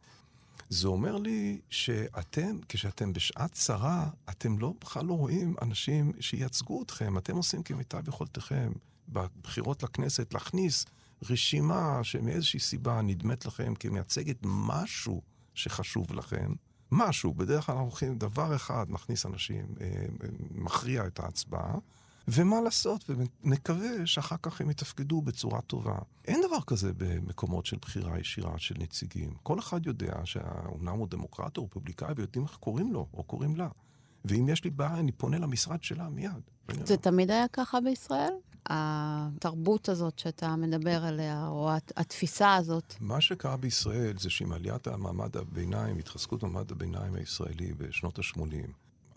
[0.73, 7.17] זה אומר לי שאתם, כשאתם בשעת צרה, אתם לא, בכלל לא רואים אנשים שייצגו אתכם.
[7.17, 8.71] אתם עושים כמיטב יכולתכם
[9.09, 10.85] בבחירות לכנסת להכניס
[11.29, 15.21] רשימה שמאיזושהי סיבה נדמת לכם כמייצגת משהו
[15.53, 16.53] שחשוב לכם.
[16.91, 21.75] משהו, בדרך כלל אנחנו הולכים דבר אחד, נכניס אנשים, אה, אה, מכריע את ההצבעה.
[22.27, 23.09] ומה לעשות,
[23.43, 25.97] ונקווה שאחר כך הם יתפקדו בצורה טובה.
[26.25, 29.33] אין דבר כזה במקומות של בחירה ישירה של נציגים.
[29.43, 33.67] כל אחד יודע שאומנם הוא דמוקרט או רפובליקאי ויודעים איך קוראים לו או קוראים לה.
[34.25, 36.49] ואם יש לי בעיה, אני פונה למשרד שלה מיד.
[36.85, 38.33] זה תמיד היה ככה בישראל?
[38.65, 42.93] התרבות הזאת שאתה מדבר עליה, או התפיסה הזאת?
[42.99, 48.71] מה שקרה בישראל זה שעם עליית המעמד הביניים, התחזקות מעמד הביניים הישראלי בשנות ה-80,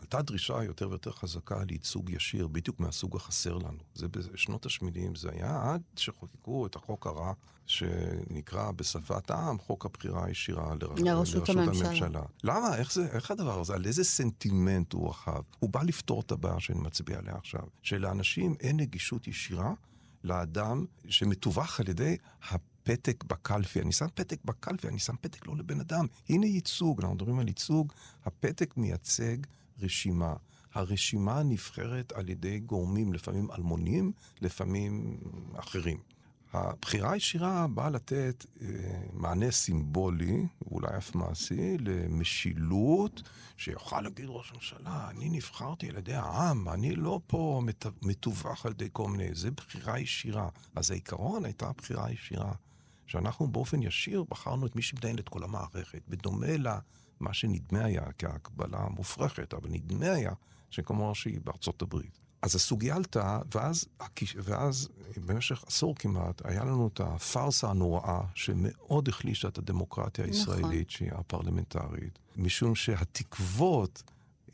[0.06, 3.78] עלתה דרישה יותר ויותר חזקה לייצוג ישיר, בדיוק מהסוג החסר לנו.
[3.94, 7.32] זה בשנות ה-80, זה היה עד שחוקקו את החוק הרע,
[7.66, 11.88] שנקרא בשפת העם חוק הבחירה הישירה לרשות, לרשות הממשלה.
[11.88, 12.22] הממשלה.
[12.44, 12.76] למה?
[12.76, 13.74] איך, זה, איך הדבר הזה?
[13.74, 15.42] על איזה סנטימנט הוא רחב?
[15.58, 17.62] הוא בא לפתור את הבעיה שאני מצביע עליה עכשיו.
[17.82, 19.72] שלאנשים אין נגישות ישירה
[20.24, 22.16] לאדם שמתווך על ידי
[22.82, 23.80] פתק בקלפי.
[23.80, 26.06] אני שם פתק בקלפי, אני שם פתק לא לבן אדם.
[26.28, 27.92] הנה ייצוג, אנחנו מדברים על ייצוג.
[28.24, 29.36] הפתק מייצג
[29.82, 30.34] רשימה.
[30.74, 35.20] הרשימה נבחרת על ידי גורמים, לפעמים אלמונים, לפעמים
[35.54, 35.98] אחרים.
[36.52, 38.68] הבחירה הישירה באה לתת אה,
[39.12, 43.22] מענה סימבולי, ואולי אף מעשי, למשילות,
[43.56, 47.62] שיוכל להגיד ראש הממשלה, אני נבחרתי על ידי העם, אני לא פה
[48.02, 50.48] מתווך על ידי כל מיני, זה בחירה ישירה.
[50.74, 52.52] אז העיקרון הייתה בחירה ישירה,
[53.06, 56.68] שאנחנו באופן ישיר בחרנו את מי שמנהל את כל המערכת, בדומה ל...
[57.20, 60.32] מה שנדמה היה כהקבלה מופרכת, אבל נדמה היה
[60.70, 62.18] שכמו שהיא בארצות הברית.
[62.42, 63.84] אז הסוגיה עלתה, ואז,
[64.36, 64.88] ואז
[65.26, 70.38] במשך עשור כמעט, היה לנו את הפארסה הנוראה, שמאוד החלישה את הדמוקרטיה נכון.
[70.38, 70.90] הישראלית, נכון.
[70.90, 74.02] שהיא הפרלמנטרית, משום שהתקוות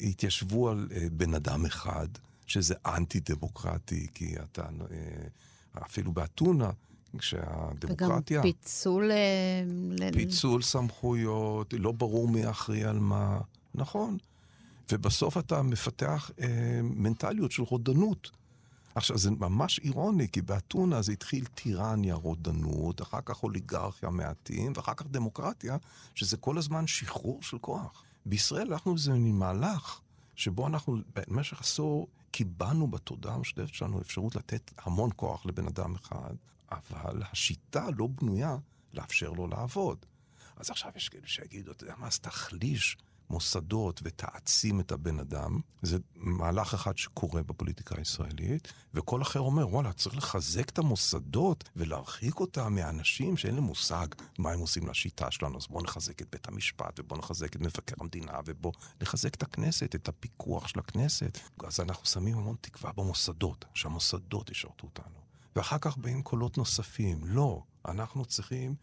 [0.01, 2.09] התיישבו על uh, בן אדם אחד,
[2.47, 6.71] שזה אנטי-דמוקרטי, כי אתה, uh, אפילו באתונה,
[7.19, 8.41] כשהדמוקרטיה...
[8.41, 9.11] וגם פיצול...
[9.11, 13.41] אה, פיצול סמכויות, לא ברור מי אחראי על מה.
[13.75, 14.19] נכון.
[14.93, 18.31] ובסוף אתה מפתח אה, מנטליות של רודנות.
[18.95, 24.95] עכשיו, זה ממש אירוני, כי באתונה זה התחיל טירניה, רודנות, אחר כך אוליגרכיה מעטים, ואחר
[24.95, 25.77] כך דמוקרטיה,
[26.15, 28.05] שזה כל הזמן שחרור של כוח.
[28.27, 30.01] בישראל אנחנו באיזה מין מהלך
[30.37, 36.35] שבו אנחנו במשך עשור קיבלנו בתודעה המשותפת שלנו אפשרות לתת המון כוח לבן אדם אחד,
[36.73, 38.57] אבל השיטה לא בנויה
[38.93, 40.07] לאפשר לו לעבוד.
[40.57, 42.97] אז עכשיו יש כאלה שיגידו, אתה יודע מה, אז תחליש
[43.33, 45.61] מוסדות ותעצים את הבן אדם.
[45.83, 52.41] זה מהלך אחד שקורה בפוליטיקה הישראלית, וכל אחר אומר, וואלה, צריך לחזק את המוסדות ולהרחיק
[52.41, 54.07] אותם מהאנשים שאין להם מושג
[54.39, 55.59] מה הם עושים לשיטה שלנו.
[55.59, 59.95] אז בואו נחזק את בית המשפט, ובואו נחזק את מבקר המדינה, ובואו נחזק את הכנסת,
[59.95, 61.39] את הפיקוח של הכנסת.
[61.65, 65.22] אז אנחנו שמים המון תקווה במוסדות, שהמוסדות ישרתו אותנו.
[65.57, 67.21] ואחר כך באים קולות נוספים.
[67.25, 68.75] לא, אנחנו צריכים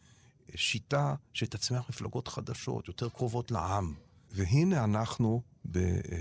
[0.56, 3.94] שיטה שתצמיח מפלגות חדשות, יותר קרובות לעם.
[4.32, 6.12] והנה אנחנו ב, uh,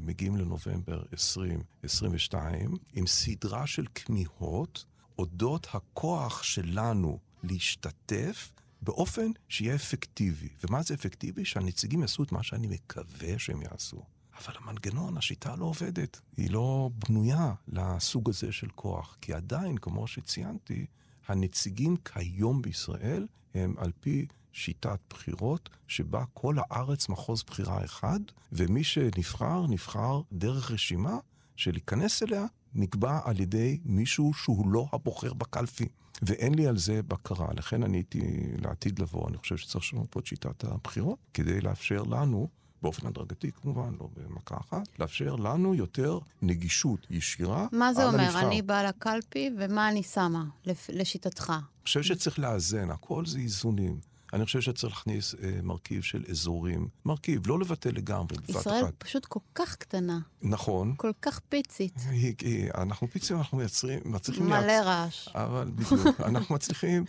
[0.00, 4.84] מגיעים לנובמבר 2022 עם סדרה של כמיהות
[5.18, 10.48] אודות הכוח שלנו להשתתף באופן שיהיה אפקטיבי.
[10.64, 11.44] ומה זה אפקטיבי?
[11.44, 14.02] שהנציגים יעשו את מה שאני מקווה שהם יעשו.
[14.38, 16.20] אבל המנגנון, השיטה לא עובדת.
[16.36, 19.16] היא לא בנויה לסוג הזה של כוח.
[19.20, 20.86] כי עדיין, כמו שציינתי,
[21.28, 28.20] הנציגים כיום בישראל הם על פי שיטת בחירות, שבה כל הארץ מחוז בחירה אחד,
[28.52, 31.18] ומי שנבחר, נבחר דרך רשימה
[31.56, 35.88] שלהיכנס אליה נקבע על ידי מישהו שהוא לא הבוחר בקלפי.
[36.22, 37.48] ואין לי על זה בקרה.
[37.56, 38.20] לכן אני הייתי
[38.58, 42.48] לעתיד לבוא, אני חושב שצריך לשנות פה את שיטת הבחירות, כדי לאפשר לנו
[42.82, 48.20] באופן הדרגתי כמובן, לא במכה אחת, לאפשר לנו יותר נגישות ישירה מה זה אומר?
[48.20, 48.46] הנבחר.
[48.46, 50.44] אני באה לקלפי, ומה אני שמה,
[50.88, 51.50] לשיטתך?
[51.50, 54.00] אני חושב שצריך לאזן, הכל זה איזונים.
[54.32, 56.88] אני חושב שצריך להכניס אה, מרכיב של אזורים.
[57.04, 58.60] מרכיב, לא לבטל לגמרי בבת אחת.
[58.60, 60.18] ישראל פשוט כל כך קטנה.
[60.42, 60.94] נכון.
[60.96, 61.94] כל כך פיצית.
[62.10, 64.46] היא, היא, אנחנו פיצים, אנחנו מייצרים, מצליחים...
[64.46, 64.84] מלא לייצ...
[64.84, 65.28] רעש.
[65.28, 67.04] אבל בדיוק, אנחנו מצליחים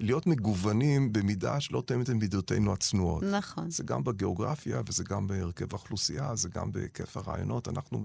[0.00, 3.22] להיות מגוונים במידה שלא תואמת את מידותינו הצנועות.
[3.22, 3.70] נכון.
[3.70, 7.68] זה גם בגיאוגרפיה, וזה גם בהרכב האוכלוסייה, זה גם בהיקף הרעיונות.
[7.68, 8.02] אנחנו...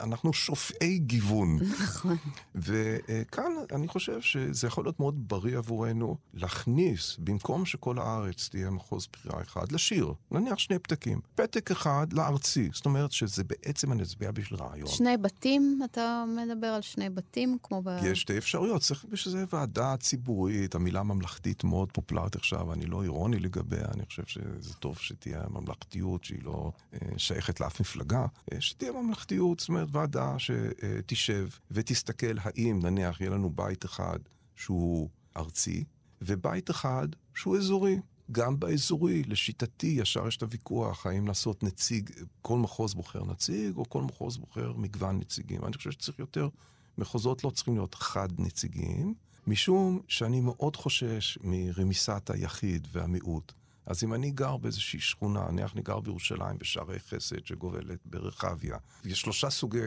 [0.00, 1.58] אנחנו שופעי גיוון.
[1.82, 2.16] נכון.
[2.54, 9.08] וכאן אני חושב שזה יכול להיות מאוד בריא עבורנו להכניס, במקום שכל הארץ תהיה מחוז
[9.12, 11.20] בחירה אחד, לשיר, נניח שני פתקים.
[11.34, 14.88] פתק אחד לארצי, זאת אומרת שזה בעצם אני אצביע בשביל רעיון.
[14.88, 15.80] שני בתים?
[15.84, 17.98] אתה מדבר על שני בתים כמו ב...
[18.02, 23.02] יש שתי אפשרויות, צריך בשביל זה ועדה ציבורית, המילה ממלכתית מאוד פופולרית עכשיו, אני לא
[23.02, 28.60] אירוני לגביה, אני חושב שזה טוב שתהיה ממלכתיות שהיא לא אה, שייכת לאף מפלגה, אה,
[28.60, 29.03] שתהיה ממלכתיות,
[29.58, 34.18] זאת אומרת ועדה שתשב ותסתכל האם נניח יהיה לנו בית אחד
[34.56, 35.84] שהוא ארצי,
[36.22, 38.00] ובית אחד שהוא אזורי.
[38.32, 42.10] גם באזורי, לשיטתי, ישר יש את הוויכוח, האם לעשות נציג,
[42.42, 45.64] כל מחוז בוחר נציג, או כל מחוז בוחר מגוון נציגים.
[45.64, 46.48] אני חושב שצריך יותר,
[46.98, 49.14] מחוזות לא צריכים להיות חד נציגים,
[49.46, 53.52] משום שאני מאוד חושש מרמיסת היחיד והמיעוט.
[53.86, 59.20] אז אם אני גר באיזושהי שכונה, נניח אני גר בירושלים בשערי חסד שגובלת ברחביה, יש
[59.20, 59.78] שלושה סוגי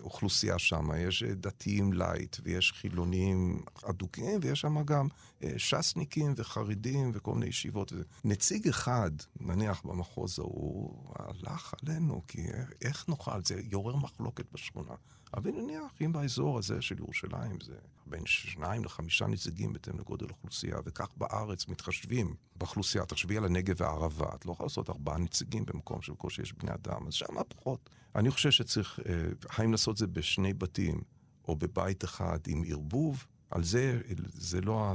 [0.00, 5.08] אוכלוסייה שם, יש דתיים light, ויש חילונים אדוקים, ויש שם גם
[5.42, 7.92] אה, ש"סניקים וחרדים וכל מיני ישיבות.
[8.24, 9.10] נציג אחד,
[9.40, 12.46] נניח במחוז ההוא, הלך עלינו, כי
[12.82, 13.44] איך נוכל?
[13.44, 14.94] זה יעורר מחלוקת בשכונה.
[15.36, 17.74] אבל נניח, אם באזור הזה של ירושלים זה
[18.06, 24.34] בין שניים לחמישה נציגים בהתאם לגודל אוכלוסייה, וכך בארץ מתחשבים באוכלוסייה, תחשבי על הנגב והערבה,
[24.34, 27.90] את לא יכולה לעשות ארבעה נציגים במקום שבקושי יש בני אדם, אז שם פחות.
[28.14, 29.14] אני חושב שצריך, אה,
[29.50, 31.00] האם לעשות זה בשני בתים,
[31.48, 34.00] או בבית אחד עם ערבוב, על זה,
[34.32, 34.94] זה לא,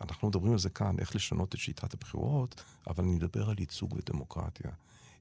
[0.00, 3.94] אנחנו מדברים על זה כאן, איך לשנות את שיטת הבחירות, אבל אני מדבר על ייצוג
[3.94, 4.70] ודמוקרטיה.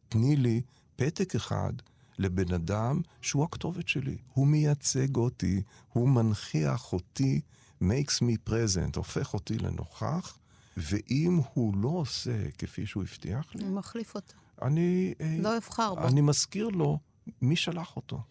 [0.10, 0.62] תני לי
[0.96, 1.74] פתק אחד
[2.20, 4.18] לבן אדם שהוא הכתובת שלי.
[4.34, 5.62] הוא מייצג אותי,
[5.94, 7.42] הוא מנכיח אותי,
[7.82, 10.38] makes me present, הופך אותי לנוכח,
[10.78, 13.64] ואם הוא לא עושה כפי שהוא הבטיח לי...
[13.64, 14.34] הוא מחליף אותו.
[14.62, 15.14] אני...
[15.22, 16.08] אה, לא אבחר בו.
[16.08, 17.00] אני מזכיר לו
[17.42, 18.22] מי שלח אותו.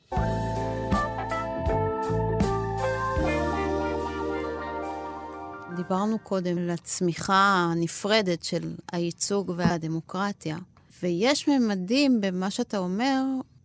[5.77, 10.59] דיברנו קודם על הצמיחה הנפרדת של הייצוג והדמוקרטיה,
[11.03, 13.23] ויש ממדים במה שאתה אומר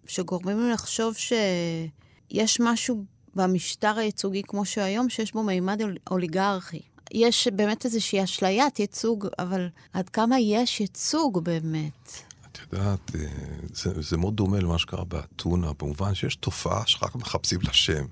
[0.09, 3.03] שגורמים לי לחשוב שיש משהו
[3.35, 6.81] במשטר הייצוגי כמו שהיום, שיש בו מימד אוליגרכי.
[7.11, 12.11] יש באמת איזושהי אשליית ייצוג, אבל עד כמה יש ייצוג באמת?
[12.51, 13.25] את יודעת, אה,
[13.73, 18.05] זה, זה מאוד דומה למה שקרה באתונה, במובן שיש תופעה שרק מחפשים לה שם.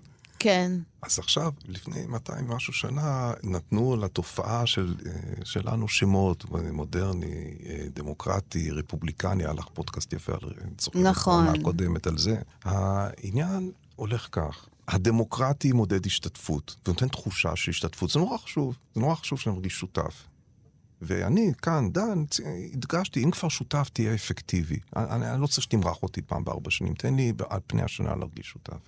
[0.48, 0.72] כן.
[1.02, 8.72] אז עכשיו, לפני 200 ומשהו שנה, נתנו לתופעה של, אה, שלנו שמות, מודרני, אה, דמוקרטי,
[8.72, 10.54] רפובליקני, היה לך פודקאסט יפה על
[10.96, 11.48] נכון.
[11.48, 12.38] הקודמת על זה.
[12.64, 14.68] העניין הולך כך.
[14.88, 18.10] הדמוקרטי מודד השתתפות, ונותן תחושה של השתתפות.
[18.10, 20.24] זה נורא חשוב, זה נורא חשוב שאני מרגיש שותף.
[21.02, 22.24] ואני כאן, דן,
[22.74, 24.80] הדגשתי, אם כבר שותף, תהיה אפקטיבי.
[24.96, 28.48] אני, אני לא צריך שתמרח אותי פעם בארבע שנים, תן לי על פני השנה להרגיש
[28.48, 28.80] שותף.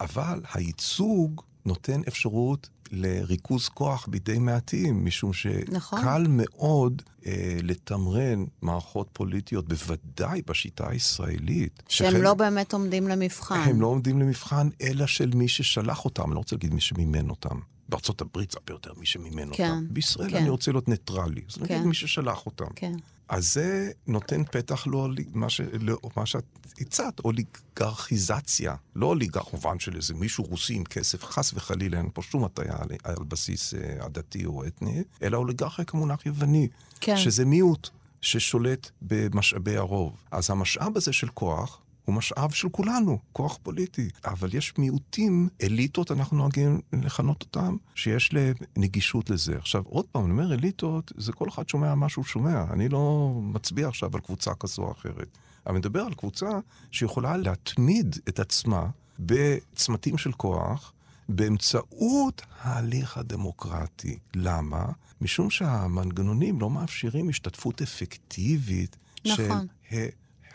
[0.00, 6.00] אבל הייצוג נותן אפשרות לריכוז כוח בידי מעטים, משום שקל נכון.
[6.28, 11.82] מאוד אה, לתמרן מערכות פוליטיות, בוודאי בשיטה הישראלית.
[11.88, 12.20] שהם שחל...
[12.20, 13.60] לא באמת עומדים למבחן.
[13.64, 17.30] הם לא עומדים למבחן, אלא של מי ששלח אותם, אני לא רוצה להגיד מי שמימן
[17.30, 17.58] אותם.
[17.88, 19.86] בארצות הברית זה הרבה יותר מי שמימן כן, אותם.
[19.90, 20.36] בישראל כן.
[20.36, 21.42] אני רוצה להיות ניטרלי.
[21.48, 21.62] אז כן.
[21.62, 22.66] נגיד מי ששלח אותם.
[22.76, 22.92] כן.
[23.28, 26.44] אז זה נותן פתח לא, מה, ש, לא, מה שאת
[26.80, 28.74] הצעת, אוליגרכיזציה.
[28.96, 32.76] לא אוליגרך במובן של איזה מישהו רוסי עם כסף, חס וחלילה, אין פה שום הטעיה
[32.78, 36.68] על, על בסיס uh, עדתי או אתני, אלא אוליגרכיה כמונח יווני.
[37.00, 37.16] כן.
[37.16, 37.88] שזה מיעוט
[38.20, 40.16] ששולט במשאבי הרוב.
[40.30, 44.08] אז המשאב הזה של כוח, הוא משאב של כולנו, כוח פוליטי.
[44.24, 49.56] אבל יש מיעוטים, אליטות, אנחנו נוהגים לכנות אותם, שיש להם נגישות לזה.
[49.58, 52.64] עכשיו, עוד פעם, אני אומר אליטות, זה כל אחד שומע מה שהוא שומע.
[52.72, 55.38] אני לא מצביע עכשיו על קבוצה כזו או אחרת.
[55.66, 56.48] אני מדבר על קבוצה
[56.90, 58.86] שיכולה להתמיד את עצמה
[59.18, 60.92] בצמתים של כוח,
[61.28, 64.18] באמצעות ההליך הדמוקרטי.
[64.34, 64.84] למה?
[65.20, 69.66] משום שהמנגנונים לא מאפשרים השתתפות אפקטיבית נכון.
[69.90, 69.96] של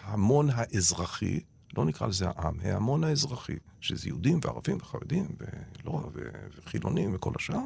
[0.10, 1.40] ההמון האזרחי,
[1.78, 6.10] לא נקרא לזה העם, ההמון האזרחי, שזה יהודים וערבים וחרדים ולא,
[6.66, 7.66] וחילונים וכל השאר,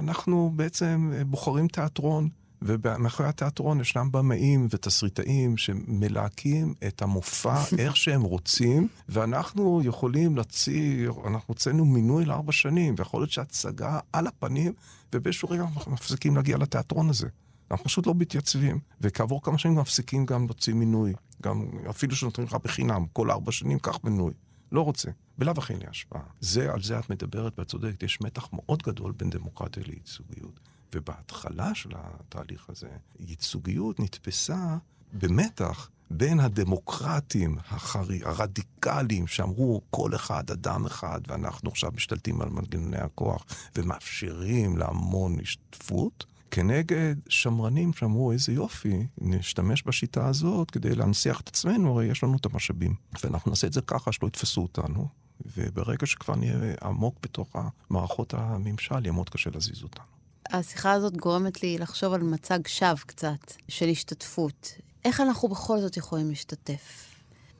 [0.00, 2.28] אנחנו בעצם בוחרים תיאטרון.
[2.62, 11.44] ומאחורי התיאטרון ישנם במאים ותסריטאים שמלהקים את המופע איך שהם רוצים, ואנחנו יכולים להציע, אנחנו
[11.46, 14.72] הוצאנו מינוי לארבע שנים, ויכול להיות שהצגה על הפנים,
[15.14, 17.28] ובאיזשהו רגע אנחנו מפסיקים להגיע לתיאטרון הזה.
[17.70, 22.54] אנחנו פשוט לא מתייצבים, וכעבור כמה שנים מפסיקים גם להוציא מינוי, גם אפילו שנותנים לך
[22.54, 24.32] בחינם, כל ארבע שנים קח מינוי.
[24.72, 25.10] לא רוצה.
[25.38, 26.22] בלאו הכי אין לי השפעה.
[26.40, 30.60] זה, על זה את מדברת, ואת צודקת, יש מתח מאוד גדול בין דמוקרטיה לייצוגיות.
[30.94, 32.88] ובהתחלה של התהליך הזה,
[33.20, 34.76] ייצוגיות נתפסה
[35.12, 42.98] במתח בין הדמוקרטים החרי, הרדיקליים, שאמרו כל אחד, אדם אחד, ואנחנו עכשיו משתלטים על מנגנוני
[42.98, 43.44] הכוח
[43.76, 51.92] ומאפשרים להמון השתתפות, כנגד שמרנים שאמרו, איזה יופי, נשתמש בשיטה הזאת כדי להנציח את עצמנו,
[51.92, 52.94] הרי יש לנו את המשאבים.
[53.24, 55.08] ואנחנו נעשה את זה ככה שלא יתפסו אותנו,
[55.56, 57.56] וברגע שכבר נהיה עמוק בתוך
[57.90, 60.04] המערכות הממשל, יהיה מאוד קשה להזיז אותנו.
[60.50, 64.74] השיחה הזאת גורמת לי לחשוב על מצג שווא קצת, של השתתפות.
[65.04, 67.09] איך אנחנו בכל זאת יכולים להשתתף?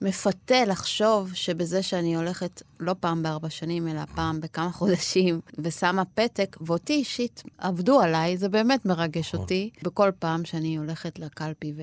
[0.02, 6.56] מפתה לחשוב שבזה שאני הולכת לא פעם בארבע שנים, אלא פעם בכמה חודשים, ושמה פתק,
[6.60, 9.40] ואותי אישית עבדו עליי, זה באמת מרגש נכון.
[9.40, 11.74] אותי, בכל פעם שאני הולכת לקלפי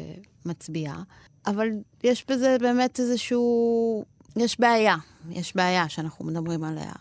[0.45, 1.03] ומצביעה.
[1.47, 1.67] אבל
[2.03, 4.06] יש בזה באמת איזשהו...
[4.36, 4.95] יש בעיה,
[5.30, 6.91] יש בעיה שאנחנו מדברים עליה.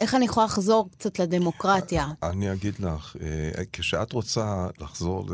[0.00, 2.08] איך אני יכולה לחזור קצת לדמוקרטיה?
[2.22, 5.26] אני אגיד לך, אה, כשאת רוצה לחזור,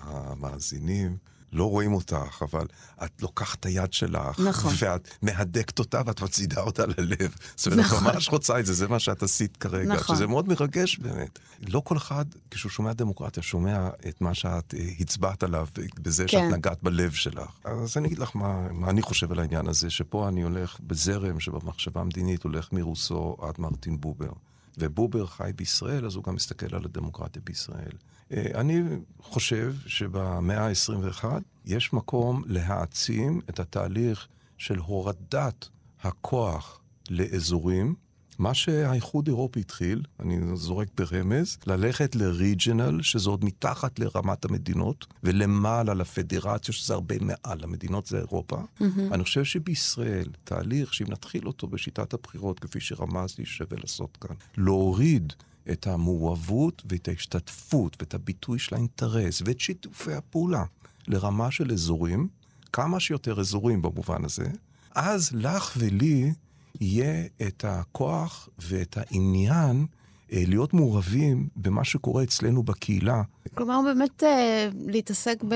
[0.00, 1.16] המאזינים,
[1.54, 2.66] לא רואים אותך, אבל
[3.04, 4.72] את לוקחת את היד שלך, נכון.
[4.78, 7.34] ואת מהדקת אותה ואת מצעידה אותה ללב.
[7.56, 8.06] זאת אומרת, נכון.
[8.06, 9.94] את ממש רוצה את זה, זה מה שאת עשית כרגע.
[9.94, 10.16] נכון.
[10.16, 11.38] שזה מאוד מרגש באמת.
[11.68, 15.66] לא כל אחד, כשהוא שומע דמוקרטיה, שומע את מה שאת אה, הצבעת עליו,
[15.98, 16.28] בזה כן.
[16.28, 17.50] שאת נגעת בלב שלך.
[17.64, 21.40] אז אני אגיד לך מה, מה אני חושב על העניין הזה, שפה אני הולך בזרם
[21.40, 24.32] שבמחשבה המדינית הולך מרוסו עד מרטין בובר.
[24.78, 27.92] ובובר חי בישראל, אז הוא גם מסתכל על הדמוקרטיה בישראל.
[28.34, 28.82] אה, אני
[29.18, 31.24] חושב שבמאה ה-21
[31.64, 35.68] יש מקום להעצים את התהליך של הורדת
[36.02, 37.94] הכוח לאזורים,
[38.38, 45.94] מה שהאיחוד האירופי התחיל, אני זורק ברמז, ללכת ל-regional, שזה עוד מתחת לרמת המדינות, ולמעלה
[45.94, 48.56] לפדרציה, שזה הרבה מעל המדינות, זה אירופה.
[48.56, 48.84] Mm-hmm.
[49.12, 55.32] אני חושב שבישראל, תהליך שאם נתחיל אותו בשיטת הבחירות, כפי שרמזתי, שווה לעשות כאן, להוריד
[55.72, 60.64] את המעורבות ואת ההשתתפות ואת הביטוי של האינטרס ואת שיתופי הפעולה
[61.08, 62.28] לרמה של אזורים,
[62.72, 64.46] כמה שיותר אזורים במובן הזה,
[64.94, 66.32] אז לך ולי
[66.80, 69.86] יהיה את הכוח ואת העניין
[70.32, 73.22] אה, להיות מעורבים במה שקורה אצלנו בקהילה.
[73.54, 75.54] כלומר, באמת אה, להתעסק ב...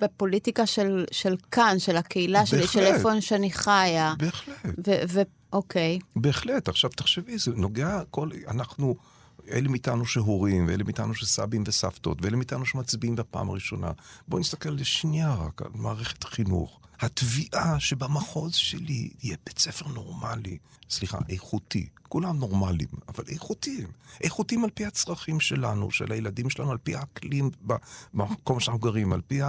[0.00, 2.94] בפוליטיקה של, של כאן, של הקהילה שלי, של בהחלט.
[2.94, 4.14] איפה שאני חיה.
[4.18, 4.56] בהחלט.
[4.64, 5.22] ו- ו-
[5.52, 5.98] אוקיי.
[6.16, 6.68] בהחלט.
[6.68, 8.28] עכשיו תחשבי, זה נוגע כל...
[8.48, 8.96] אנחנו...
[9.52, 13.92] אלה מאיתנו שהורים, ואלה מאיתנו שסבים וסבתות, ואלה מאיתנו שמצביעים בפעם הראשונה.
[14.28, 16.80] בואו נסתכל לשנייה רק על מערכת החינוך.
[17.00, 20.58] התביעה שבמחוז שלי יהיה בית ספר נורמלי,
[20.90, 21.88] סליחה, איכותי.
[22.08, 23.86] כולם נורמליים, אבל איכותיים.
[24.20, 27.50] איכותיים על פי הצרכים שלנו, של הילדים שלנו, על פי האקלים
[28.14, 29.40] במקום שאנחנו גרים, על פי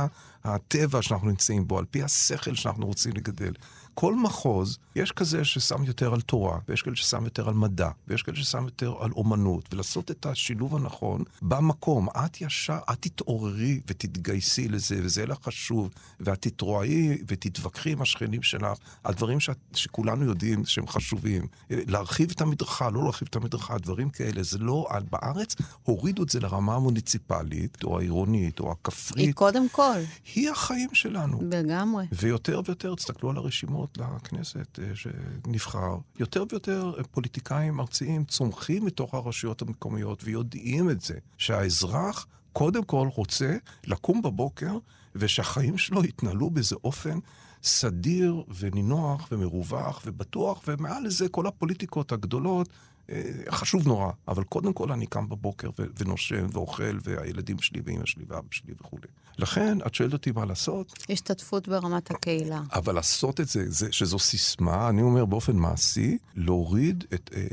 [0.43, 3.54] הטבע שאנחנו נמצאים בו, על פי השכל שאנחנו רוצים לגדל.
[4.00, 8.24] כל מחוז, יש כזה ששם יותר על תורה, ויש כאלה ששם יותר על מדע, ויש
[8.24, 12.08] כאלה ששם יותר על אומנות, ולעשות את השילוב הנכון במקום.
[12.10, 15.89] את ישר, את תתעוררי ותתגייסי לזה, וזה לך חשוב,
[16.20, 19.50] ואת תתרועי ותתווכחי עם השכנים שלך על דברים ש...
[19.74, 21.47] שכולנו יודעים שהם חשובים.
[21.70, 24.43] להרחיב את המדרכה, לא להרחיב את המדרכה, דברים כאלה.
[24.43, 29.26] זה לא, בארץ הורידו את זה לרמה המוניציפלית, או העירונית, או הכפרית.
[29.26, 29.97] היא קודם כל.
[30.36, 31.39] היא החיים שלנו.
[31.52, 32.06] לגמרי.
[32.12, 39.62] ויותר ויותר, תסתכלו על הרשימות לכנסת אה, שנבחר, יותר ויותר פוליטיקאים ארציים צומחים מתוך הרשויות
[39.62, 44.78] המקומיות ויודעים את זה, שהאזרח קודם כל רוצה לקום בבוקר
[45.16, 47.20] ושהחיים שלו יתנהלו באיזה אופן
[47.64, 52.70] סדיר ונינוח ומרווח ובטוח, ומעל לזה כל הפוליטיקות הגדולות
[53.49, 58.47] חשוב נורא, אבל קודם כל אני קם בבוקר ונושם ואוכל, והילדים שלי ואימא שלי ואבא
[58.51, 59.07] שלי וכולי.
[59.38, 61.03] לכן, את שואלת אותי מה לעשות?
[61.10, 62.62] השתתפות ברמת הקהילה.
[62.74, 67.47] אבל לעשות את זה, זה שזו סיסמה, אני אומר באופן מעשי, להוריד את אה,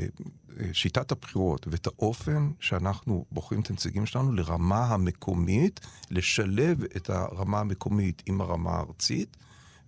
[0.59, 5.79] אה, שיטת הבחירות ואת האופן שאנחנו בוחרים את הנציגים שלנו לרמה המקומית,
[6.11, 9.37] לשלב את הרמה המקומית עם הרמה הארצית,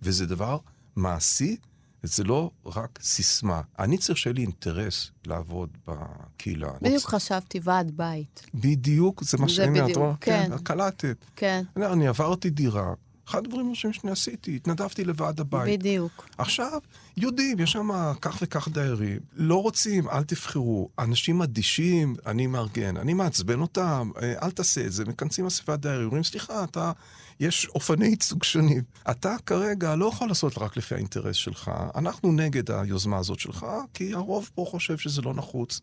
[0.02, 0.58] וזה דבר
[0.96, 1.56] מעשי.
[2.02, 3.60] זה לא רק סיסמה.
[3.78, 6.72] אני צריך שיהיה לי אינטרס לעבוד בקהילה.
[6.82, 7.14] בדיוק רוצ...
[7.14, 8.46] חשבתי ועד בית.
[8.54, 9.82] בדיוק, זה מה שאני...
[9.82, 10.46] בדיוק, כן.
[10.50, 11.16] כן, קלטת.
[11.36, 11.62] כן.
[11.76, 12.94] אני, אני עברתי דירה,
[13.30, 15.80] אחד הדברים הראשונים שאני עשיתי, התנדבתי לוועד הבית.
[15.80, 16.28] בדיוק.
[16.38, 16.78] עכשיו,
[17.16, 17.88] יודעים, יש שם
[18.20, 20.88] כך וכך דיירים, לא רוצים, אל תבחרו.
[20.98, 24.10] אנשים אדישים, אני מארגן, אני מעצבן אותם,
[24.42, 25.04] אל תעשה את זה.
[25.04, 26.92] מכנסים אספת דיירים, אומרים, סליחה, אתה,
[27.40, 28.82] יש אופני ייצוג שונים.
[29.10, 34.14] אתה כרגע לא יכול לעשות רק לפי האינטרס שלך, אנחנו נגד היוזמה הזאת שלך, כי
[34.14, 35.80] הרוב פה חושב שזה לא נחוץ.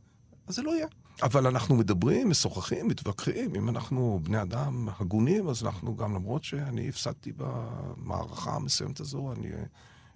[0.47, 0.87] אז זה לא יהיה.
[1.21, 3.55] אבל אנחנו מדברים, משוחחים, מתווכחים.
[3.55, 9.51] אם אנחנו בני אדם הגונים, אז אנחנו גם, למרות שאני הפסדתי במערכה המסוימת הזו, אני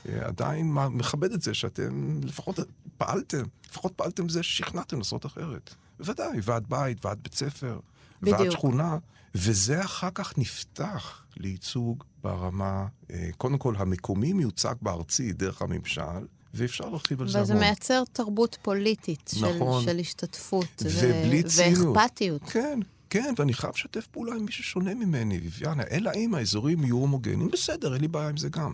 [0.10, 2.60] אה, עדיין מכבד את זה שאתם לפחות
[2.98, 5.76] פעלתם, לפחות פעלתם בזה ששכנעתם לעשות אחרת.
[6.00, 7.80] בוודאי, ועד בית, ועד בית ספר,
[8.22, 8.40] בדיוק.
[8.40, 8.98] ועד שכונה,
[9.36, 16.26] וזה אחר כך נפתח לייצוג ברמה, אה, קודם כל המקומי מיוצג בארצי דרך הממשל.
[16.54, 17.44] ואפשר להרחיב על זה המון.
[17.44, 19.84] וזה מייצר תרבות פוליטית נכון.
[19.84, 20.84] של, של השתתפות.
[20.86, 21.48] ובלי ו...
[21.48, 21.98] ציניות.
[21.98, 22.42] ואכפתיות.
[22.44, 22.80] כן,
[23.10, 27.52] כן, ואני חייב לשתף פעולה עם מי ששונה ממני, ויביאנה, אלא אם האזורים יהיו הומוגניים,
[27.52, 28.74] בסדר, אין לי בעיה עם זה גם.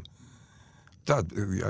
[1.04, 1.26] את יודעת,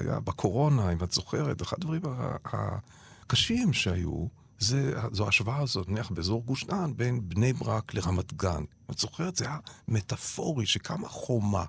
[0.06, 2.02] היה בקורונה, אם את זוכרת, אחד הדברים
[2.46, 4.28] הקשים שהיו,
[4.60, 8.64] זה, זו ההשוואה הזאת, נניח באזור גוש דן, בין בני ברק לרמת גן.
[8.92, 9.36] את זוכרת?
[9.36, 11.66] זה היה מטאפורי שקמה חומה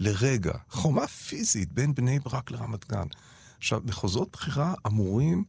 [0.00, 3.06] לרגע, חומה פיזית בין בני ברק לרמת גן.
[3.58, 5.44] עכשיו, מחוזות בחירה אמורים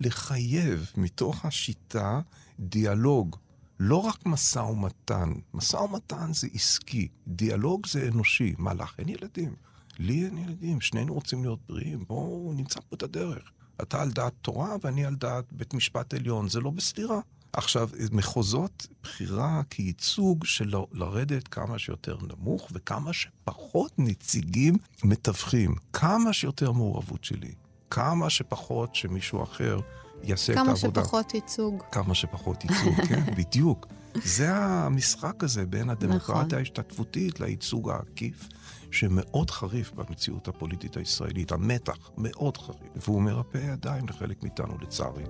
[0.00, 2.20] לחייב מתוך השיטה
[2.60, 3.36] דיאלוג,
[3.80, 5.32] לא רק משא ומתן.
[5.54, 8.54] משא ומתן זה עסקי, דיאלוג זה אנושי.
[8.58, 8.94] מה לך?
[8.98, 9.54] אין ילדים.
[9.98, 13.52] לי אין ילדים, שנינו רוצים להיות בריאים, בואו נמצא פה את הדרך.
[13.82, 17.20] אתה על דעת תורה ואני על דעת בית משפט עליון, זה לא בסתירה.
[17.52, 25.74] עכשיו, מחוזות בחירה כייצוג של לרדת כמה שיותר נמוך וכמה שפחות נציגים מתווכים.
[25.92, 27.52] כמה שיותר מעורבות שלי.
[27.90, 29.80] כמה שפחות שמישהו אחר
[30.22, 31.00] יעשה את כמה העבודה.
[31.00, 31.82] שפחות ייצוג.
[31.92, 33.86] כמה שפחות ייצוג, כן, בדיוק.
[34.24, 36.58] זה המשחק הזה בין הדמוקרטיה נכון.
[36.58, 38.48] ההשתתפותית לייצוג העקיף,
[38.90, 41.52] שמאוד חריף במציאות הפוליטית הישראלית.
[41.52, 45.24] המתח מאוד חריף, והוא מרפא ידיים לחלק מאיתנו, לצערי.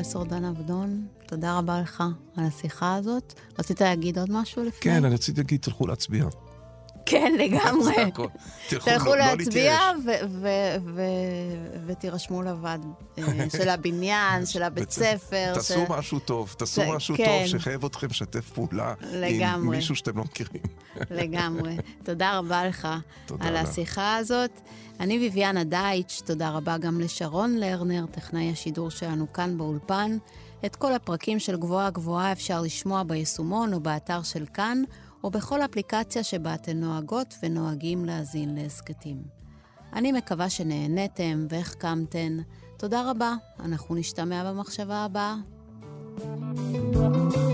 [0.00, 2.04] פרופסור דן אבדון, תודה רבה לך
[2.36, 3.34] על השיחה הזאת.
[3.58, 4.80] רצית להגיד עוד משהו לפני?
[4.80, 6.24] כן, אני רציתי להגיד, תלכו להצביע.
[7.10, 7.94] כן, לגמרי.
[8.68, 9.78] תלכו, לא- לא להצביע
[11.86, 12.86] ותירשמו לוועד
[13.18, 13.24] אה,
[13.58, 15.54] של הבניין, של הבית ספר.
[15.54, 17.24] תעשו משהו טוב, תעשו משהו כן.
[17.24, 18.94] טוב שיחייב אתכם לשתף פעולה
[19.28, 19.70] עם.
[19.70, 20.62] מישהו שאתם לא מכירים.
[21.10, 21.76] לגמרי.
[22.02, 22.88] תודה רבה לך
[23.40, 23.56] על.
[23.56, 24.60] השיחה הזאת.
[25.00, 30.18] אני ביביאנה דייטש, תודה רבה גם לשרון לרנר, טכנאי השידור שלנו כאן באולפן.
[30.66, 34.82] את כל הפרקים של גבוהה גבוהה אפשר לשמוע ביישומון או באתר של כאן,
[35.24, 39.22] או בכל אפליקציה שבה אתן נוהגות ונוהגים להאזין להסכתים.
[39.92, 42.36] אני מקווה שנהניתם והחכמתן.
[42.76, 45.36] תודה רבה, אנחנו נשתמע במחשבה הבאה.
[46.92, 47.49] thank you